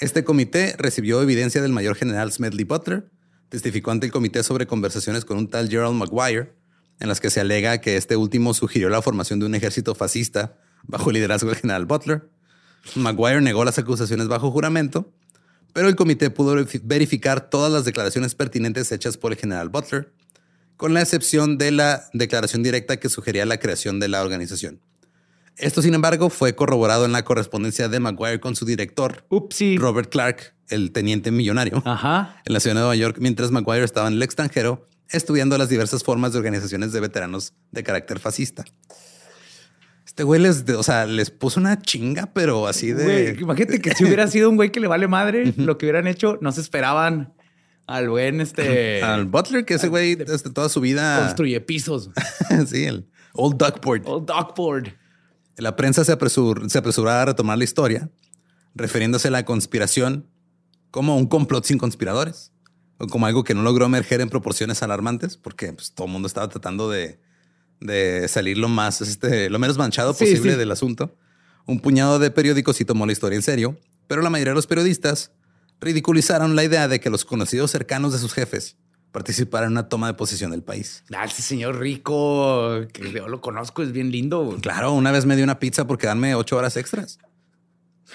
[0.00, 3.12] Este comité recibió evidencia del mayor general Smedley Butler,
[3.48, 6.52] testificó ante el comité sobre conversaciones con un tal Gerald Maguire,
[6.98, 10.58] en las que se alega que este último sugirió la formación de un ejército fascista
[10.84, 12.28] bajo el liderazgo del general Butler.
[12.96, 15.10] Maguire negó las acusaciones bajo juramento,
[15.72, 20.12] pero el comité pudo verifi- verificar todas las declaraciones pertinentes hechas por el general Butler,
[20.76, 24.80] con la excepción de la declaración directa que sugería la creación de la organización.
[25.56, 29.76] Esto, sin embargo, fue corroborado en la correspondencia de Maguire con su director, Upsi.
[29.76, 32.40] Robert Clark, el teniente millonario, Ajá.
[32.44, 36.02] en la ciudad de Nueva York, mientras Maguire estaba en el extranjero estudiando las diversas
[36.02, 38.64] formas de organizaciones de veteranos de carácter fascista.
[40.12, 43.02] Este güey les, o sea, les puso una chinga, pero así de...
[43.02, 46.06] Güey, imagínate que si hubiera sido un güey que le vale madre lo que hubieran
[46.06, 47.32] hecho, no se esperaban
[47.86, 51.18] al buen este Al Butler, que ese güey desde toda su vida...
[51.24, 52.10] construye pisos.
[52.66, 54.02] sí, el Old Duckboard.
[54.04, 54.88] Old Dogboard.
[55.56, 58.10] La prensa se, apresur- se apresuraba a retomar la historia,
[58.74, 60.28] refiriéndose a la conspiración
[60.90, 62.52] como un complot sin conspiradores,
[62.98, 66.26] o como algo que no logró emerger en proporciones alarmantes, porque pues, todo el mundo
[66.26, 67.18] estaba tratando de,
[67.84, 70.58] de salir lo más, este, lo menos manchado Sí, posible sí.
[70.58, 71.16] del asunto.
[71.66, 73.78] Un puñado de periódicos sí tomó la historia en serio,
[74.08, 75.32] pero la mayoría de los periodistas
[75.80, 78.76] ridiculizaron la idea de que los conocidos cercanos de sus jefes
[79.10, 81.04] participaran en una toma de posesión del país.
[81.14, 84.58] Ah, ese señor rico, que yo lo conozco, es bien lindo.
[84.62, 87.18] Claro, una vez me dio una pizza por quedarme ocho horas extras.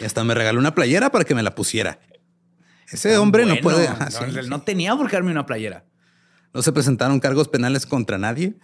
[0.02, 2.00] Y hasta me regaló una playera para que me la pusiera.
[2.92, 3.88] Ese hombre no puede.
[3.90, 5.86] No, no tenía por qué darme una playera.
[6.54, 8.56] No se presentaron cargos penales contra nadie.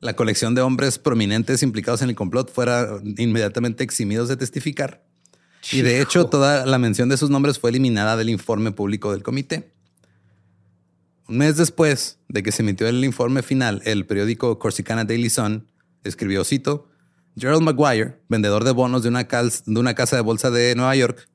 [0.00, 5.02] La colección de hombres prominentes implicados en el complot fuera inmediatamente eximidos de testificar.
[5.72, 9.22] Y de hecho, toda la mención de sus nombres fue eliminada del informe público del
[9.22, 9.72] comité.
[11.28, 15.66] Un mes después de que se emitió el informe final, el periódico Corsicana Daily Sun
[16.04, 16.88] escribió, cito,
[17.36, 21.28] Gerald Maguire, vendedor de bonos de una, de una casa de bolsa de Nueva York,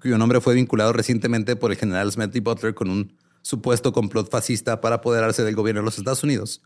[0.00, 4.80] cuyo nombre fue vinculado recientemente por el general Smedley Butler con un supuesto complot fascista
[4.80, 6.62] para apoderarse del gobierno de los Estados Unidos,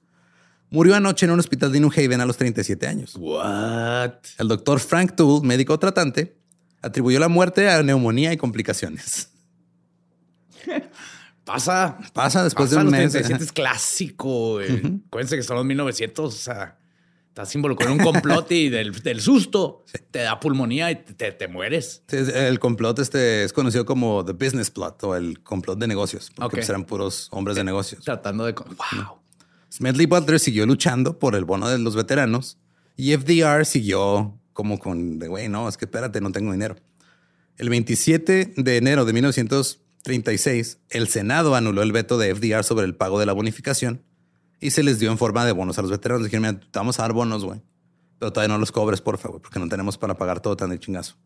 [0.73, 3.14] murió anoche en un hospital de New Haven a los 37 años.
[3.16, 4.14] What?
[4.39, 6.37] El doctor Frank Toole, médico tratante,
[6.81, 9.31] atribuyó la muerte a neumonía y complicaciones.
[11.45, 11.99] Pasa.
[12.12, 13.14] Pasa después de un mes.
[13.14, 14.59] es clásico.
[14.59, 16.35] Acuérdense que son los 1900.
[16.35, 16.79] O sea,
[17.29, 22.03] estás involucrado en un complot y del, susto te da pulmonía y te, mueres.
[22.11, 26.31] el complot este es conocido como the business plot o el complot de negocios.
[26.35, 28.05] Porque pues eran puros hombres de negocios.
[28.05, 28.53] Tratando de...
[28.53, 29.22] Wow.
[29.73, 32.59] Smedley Butler siguió luchando por el bono de los veteranos
[32.95, 36.77] y FDR siguió como con de güey, no, es que espérate, no tengo dinero.
[37.57, 42.95] El 27 de enero de 1936, el Senado anuló el veto de FDR sobre el
[42.95, 44.03] pago de la bonificación
[44.61, 46.25] y se les dio en forma de bonos a los veteranos.
[46.25, 47.62] Dijeron, mira, te vamos a dar bonos, güey,
[48.18, 50.79] pero todavía no los cobres, por favor, porque no tenemos para pagar todo tan de
[50.79, 51.16] chingazo.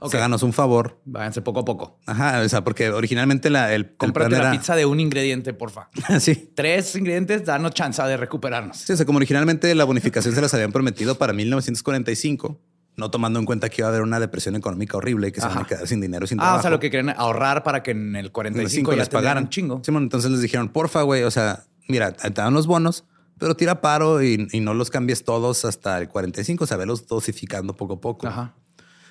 [0.00, 1.00] O sea, háganos un favor.
[1.04, 1.98] Váyanse poco a poco.
[2.06, 5.88] Ajá, o sea, porque originalmente la, el, Cómprate la pizza de un ingrediente, porfa.
[6.20, 6.52] sí.
[6.54, 8.78] Tres ingredientes, danos chance de recuperarnos.
[8.78, 12.60] Sí, o sea, como originalmente la bonificación se las habían prometido para 1945,
[12.96, 15.46] no tomando en cuenta que iba a haber una depresión económica horrible y que se
[15.46, 16.56] van a quedar sin dinero, sin trabajo.
[16.56, 19.44] Ah, o sea, lo que querían ahorrar para que en el 45 ya les pagaran
[19.44, 19.80] un chingo.
[19.84, 23.04] Sí, bueno, entonces les dijeron, porfa, güey, o sea, mira, te dan los bonos,
[23.38, 27.06] pero tira paro y, y, no los cambies todos hasta el 45, o sea, velos
[27.06, 28.26] dosificando poco a poco.
[28.26, 28.54] Ajá.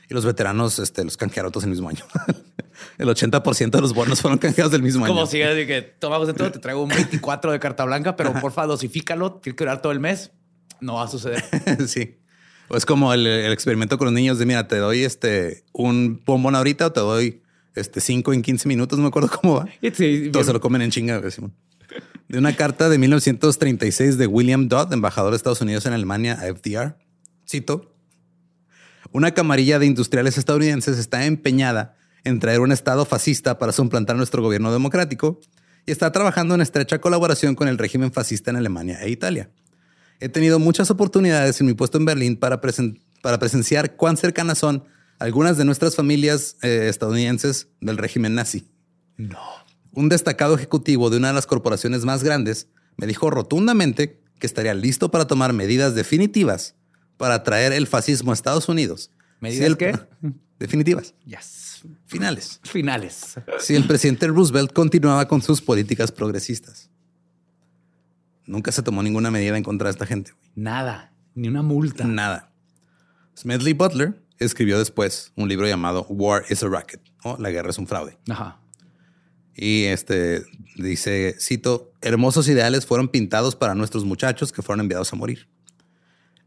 [0.10, 2.04] Y los veteranos este, los canjearon todos el mismo año.
[2.98, 5.14] el 80% de los bonos fueron canjeados del mismo año.
[5.14, 8.66] Como si que tomamos de todo, te traigo un 24 de carta blanca, pero porfa,
[8.66, 10.32] dosifícalo, tiene que durar todo el mes.
[10.82, 11.44] No va a suceder.
[11.88, 12.18] sí.
[12.68, 16.56] O es como el, experimento con los niños de mira, te doy este un bombón
[16.56, 17.42] ahorita o te doy
[17.76, 19.68] este cinco en 15 minutos, no me acuerdo cómo va.
[20.32, 21.22] Todos se lo comen en chinga.
[22.28, 26.54] De una carta de 1936 de William Dodd, embajador de Estados Unidos en Alemania a
[26.54, 26.98] FDR.
[27.48, 27.95] Cito.
[29.16, 31.96] Una camarilla de industriales estadounidenses está empeñada
[32.26, 35.40] en traer un Estado fascista para suplantar nuestro gobierno democrático
[35.86, 39.50] y está trabajando en estrecha colaboración con el régimen fascista en Alemania e Italia.
[40.20, 44.84] He tenido muchas oportunidades en mi puesto en Berlín para, para presenciar cuán cercanas son
[45.18, 48.68] algunas de nuestras familias eh, estadounidenses del régimen nazi.
[49.16, 49.40] No.
[49.94, 54.74] Un destacado ejecutivo de una de las corporaciones más grandes me dijo rotundamente que estaría
[54.74, 56.76] listo para tomar medidas definitivas
[57.18, 59.12] para traer el fascismo a Estados Unidos.
[59.40, 59.94] ¿Medidas qué?
[60.60, 61.14] Definitivas.
[61.26, 61.84] Yes.
[62.06, 62.60] Finales.
[62.64, 63.36] Finales.
[63.60, 66.90] Si el presidente Roosevelt continuaba con sus políticas progresistas.
[68.46, 70.34] Nunca se tomó ninguna medida en contra de esta gente.
[70.56, 71.12] Nada.
[71.34, 72.06] Ni una multa.
[72.06, 72.52] Nada.
[73.38, 77.78] Smedley Butler escribió después un libro llamado War is a Racket o La guerra es
[77.78, 78.18] un fraude.
[78.30, 78.60] Ajá.
[79.56, 80.44] Y este
[80.76, 85.48] dice, cito, hermosos ideales fueron pintados para nuestros muchachos que fueron enviados a morir.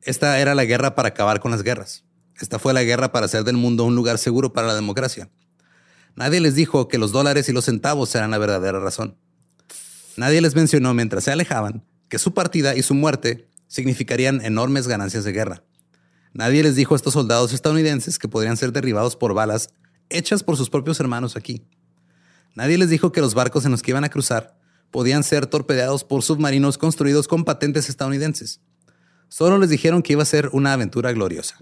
[0.03, 2.05] Esta era la guerra para acabar con las guerras.
[2.41, 5.29] Esta fue la guerra para hacer del mundo un lugar seguro para la democracia.
[6.15, 9.17] Nadie les dijo que los dólares y los centavos eran la verdadera razón.
[10.17, 15.25] Nadie les mencionó mientras se alejaban que su partida y su muerte significarían enormes ganancias
[15.25, 15.63] de guerra.
[16.33, 19.71] Nadie les dijo a estos soldados estadounidenses que podrían ser derribados por balas
[20.11, 21.63] hechas por sus propios hermanos aquí.
[22.55, 24.59] Nadie les dijo que los barcos en los que iban a cruzar
[24.91, 28.61] podían ser torpedeados por submarinos construidos con patentes estadounidenses.
[29.29, 31.57] Solo les dijeron que iba a ser una aventura gloriosa.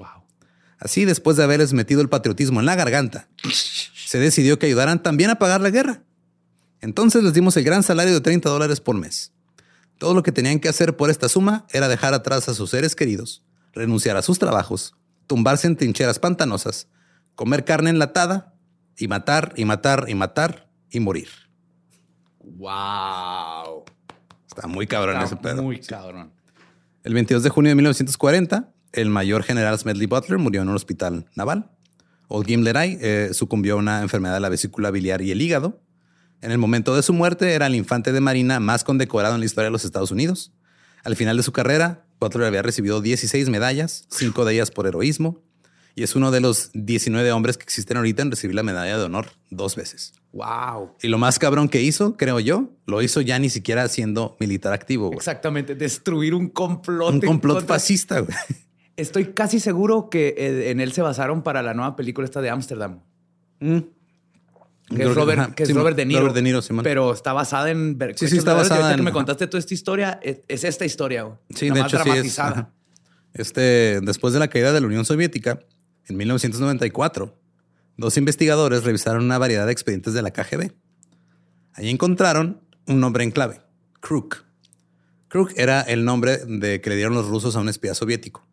[0.79, 5.31] Así, después de haberles metido el patriotismo en la garganta, se decidió que ayudaran también
[5.31, 6.03] a pagar la guerra.
[6.81, 9.33] Entonces les dimos el gran salario de 30 dólares por mes.
[9.99, 12.95] Todo lo que tenían que hacer por esta suma era dejar atrás a sus seres
[12.95, 13.43] queridos,
[13.73, 14.95] renunciar a sus trabajos,
[15.27, 16.89] tumbarse en trincheras pantanosas,
[17.35, 18.55] comer carne enlatada
[18.99, 21.29] y matar y matar y matar y morir.
[22.41, 23.85] Wow.
[24.47, 25.63] Está muy cabrón ese pedo.
[25.63, 26.33] Muy cabrón.
[27.07, 31.27] El 22 de junio de 1940, el mayor general Smedley Butler murió en un hospital
[31.37, 31.71] naval.
[32.27, 35.81] Old Gimleray eh, sucumbió a una enfermedad de la vesícula biliar y el hígado.
[36.41, 39.47] En el momento de su muerte, era el infante de marina más condecorado en la
[39.47, 40.53] historia de los Estados Unidos.
[41.05, 45.45] Al final de su carrera, Butler había recibido 16 medallas, cinco de ellas por heroísmo,
[45.97, 49.03] y es uno de los 19 hombres que existen ahorita en recibir la medalla de
[49.05, 50.13] honor dos veces.
[50.33, 50.93] Wow.
[51.03, 54.73] Y lo más cabrón que hizo, creo yo, lo hizo ya ni siquiera siendo militar
[54.75, 55.07] activo.
[55.07, 55.17] güey.
[55.17, 55.75] Exactamente.
[55.75, 57.09] Destruir un complot.
[57.09, 58.21] Un en complot contra- fascista.
[58.21, 58.37] güey.
[58.97, 62.51] Estoy casi seguro que eh, en él se basaron para la nueva película esta de
[62.51, 63.01] Ámsterdam.
[63.61, 63.79] Mm.
[64.95, 66.21] Que es Robert, ajá, que es Robert De Niro.
[66.21, 66.85] Robert De Niro, Simón.
[66.85, 67.99] Pero está basada en...
[68.15, 70.85] Sí, sí, está basada ahorita que en- me contaste toda esta historia, es, es esta
[70.85, 71.23] historia.
[71.25, 71.37] güey.
[71.55, 72.05] Sí, Nada de hecho sí es.
[72.15, 72.51] dramatizada.
[72.51, 72.71] ajá.
[73.35, 75.59] Este, después de la caída de la Unión Soviética,
[76.09, 77.37] en 1994,
[77.97, 80.73] dos investigadores revisaron una variedad de expedientes de la KGB.
[81.75, 83.61] Allí encontraron un nombre en clave,
[84.01, 84.45] Kruk.
[85.29, 88.47] Kruk era el nombre de que le dieron los rusos a un espía soviético.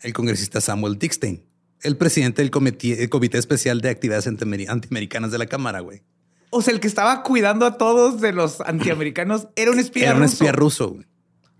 [0.00, 1.44] El congresista Samuel Dickstein,
[1.82, 6.02] el presidente del comité, el comité especial de actividades antiameri- antiamericanas de la Cámara, güey.
[6.50, 10.14] O sea, el que estaba cuidando a todos de los antiamericanos era un espía Era
[10.14, 10.32] un ruso.
[10.34, 10.88] espía ruso.
[10.90, 11.06] güey.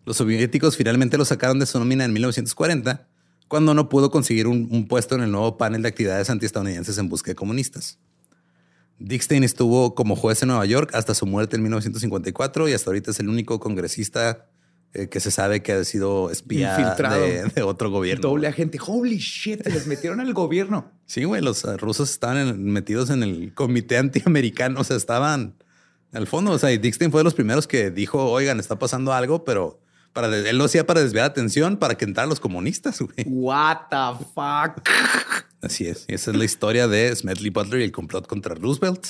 [0.07, 3.08] Los soviéticos finalmente lo sacaron de su nómina en 1940,
[3.49, 7.09] cuando no pudo conseguir un, un puesto en el nuevo panel de actividades antiestadounidenses en
[7.09, 7.99] busca de comunistas.
[8.99, 13.12] Dickstein estuvo como juez en Nueva York hasta su muerte en 1954 y hasta ahorita
[13.12, 14.46] es el único congresista
[14.92, 17.20] eh, que se sabe que ha sido espía Infiltrado.
[17.20, 18.28] de, de otro gobierno.
[18.28, 18.78] Doble agente.
[18.84, 20.90] Holy shit, se les metieron al gobierno.
[21.09, 25.55] Sí, güey, los rusos estaban en- metidos en el comité antiamericano, o sea, estaban
[26.12, 26.51] al fondo.
[26.51, 29.80] O sea, y Dickstein fue de los primeros que dijo, oigan, está pasando algo, pero
[30.21, 33.25] para él lo hacía para desviar atención, para que entraran los comunistas, güey.
[33.27, 34.83] What the fuck?
[35.62, 36.05] Así es.
[36.09, 39.07] Y esa es la historia de Smedley Butler y el complot contra Roosevelt.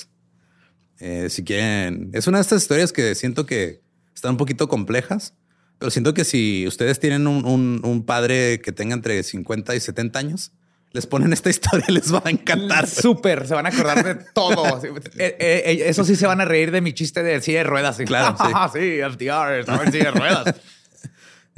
[1.00, 3.80] Eh, si quieren, es una de estas historias que siento que
[4.14, 5.34] están un poquito complejas,
[5.78, 9.80] pero siento que si ustedes tienen un, un- un padre que tenga entre 50 y
[9.80, 10.52] 70 años,
[10.90, 12.86] les ponen esta historia, les va a encantar.
[12.88, 14.80] Súper, se van a acordar de todo.
[15.18, 17.64] Eh, eh, eh, eso sí se van a reír de mi chiste de silla de
[17.64, 17.96] ruedas.
[18.06, 18.78] Claro, sí.
[18.78, 20.54] sí, FDR, estaba en silla de ruedas.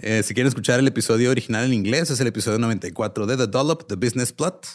[0.03, 3.47] Eh, si quieren escuchar el episodio original en inglés, es el episodio 94 de The
[3.49, 4.67] Dollop, The Business Plot.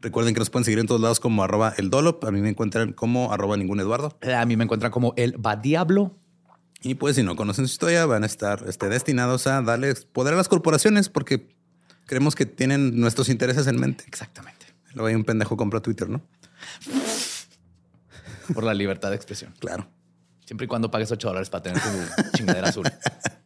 [0.00, 2.24] Recuerden que nos pueden seguir en todos lados como arroba el Dollop.
[2.24, 4.18] A mí me encuentran como arroba ningún Eduardo.
[4.36, 6.18] A mí me encuentran como el va diablo.
[6.82, 10.34] Y pues si no conocen su historia, van a estar este, destinados a darles poder
[10.34, 11.48] a las corporaciones porque
[12.06, 14.04] creemos que tienen nuestros intereses en mente.
[14.08, 14.66] Exactamente.
[14.94, 16.22] Luego hay un pendejo compra Twitter, ¿no?
[18.52, 19.54] Por la libertad de expresión.
[19.60, 19.88] Claro.
[20.44, 22.84] Siempre y cuando pagues 8 dólares para tener tu chingadera azul.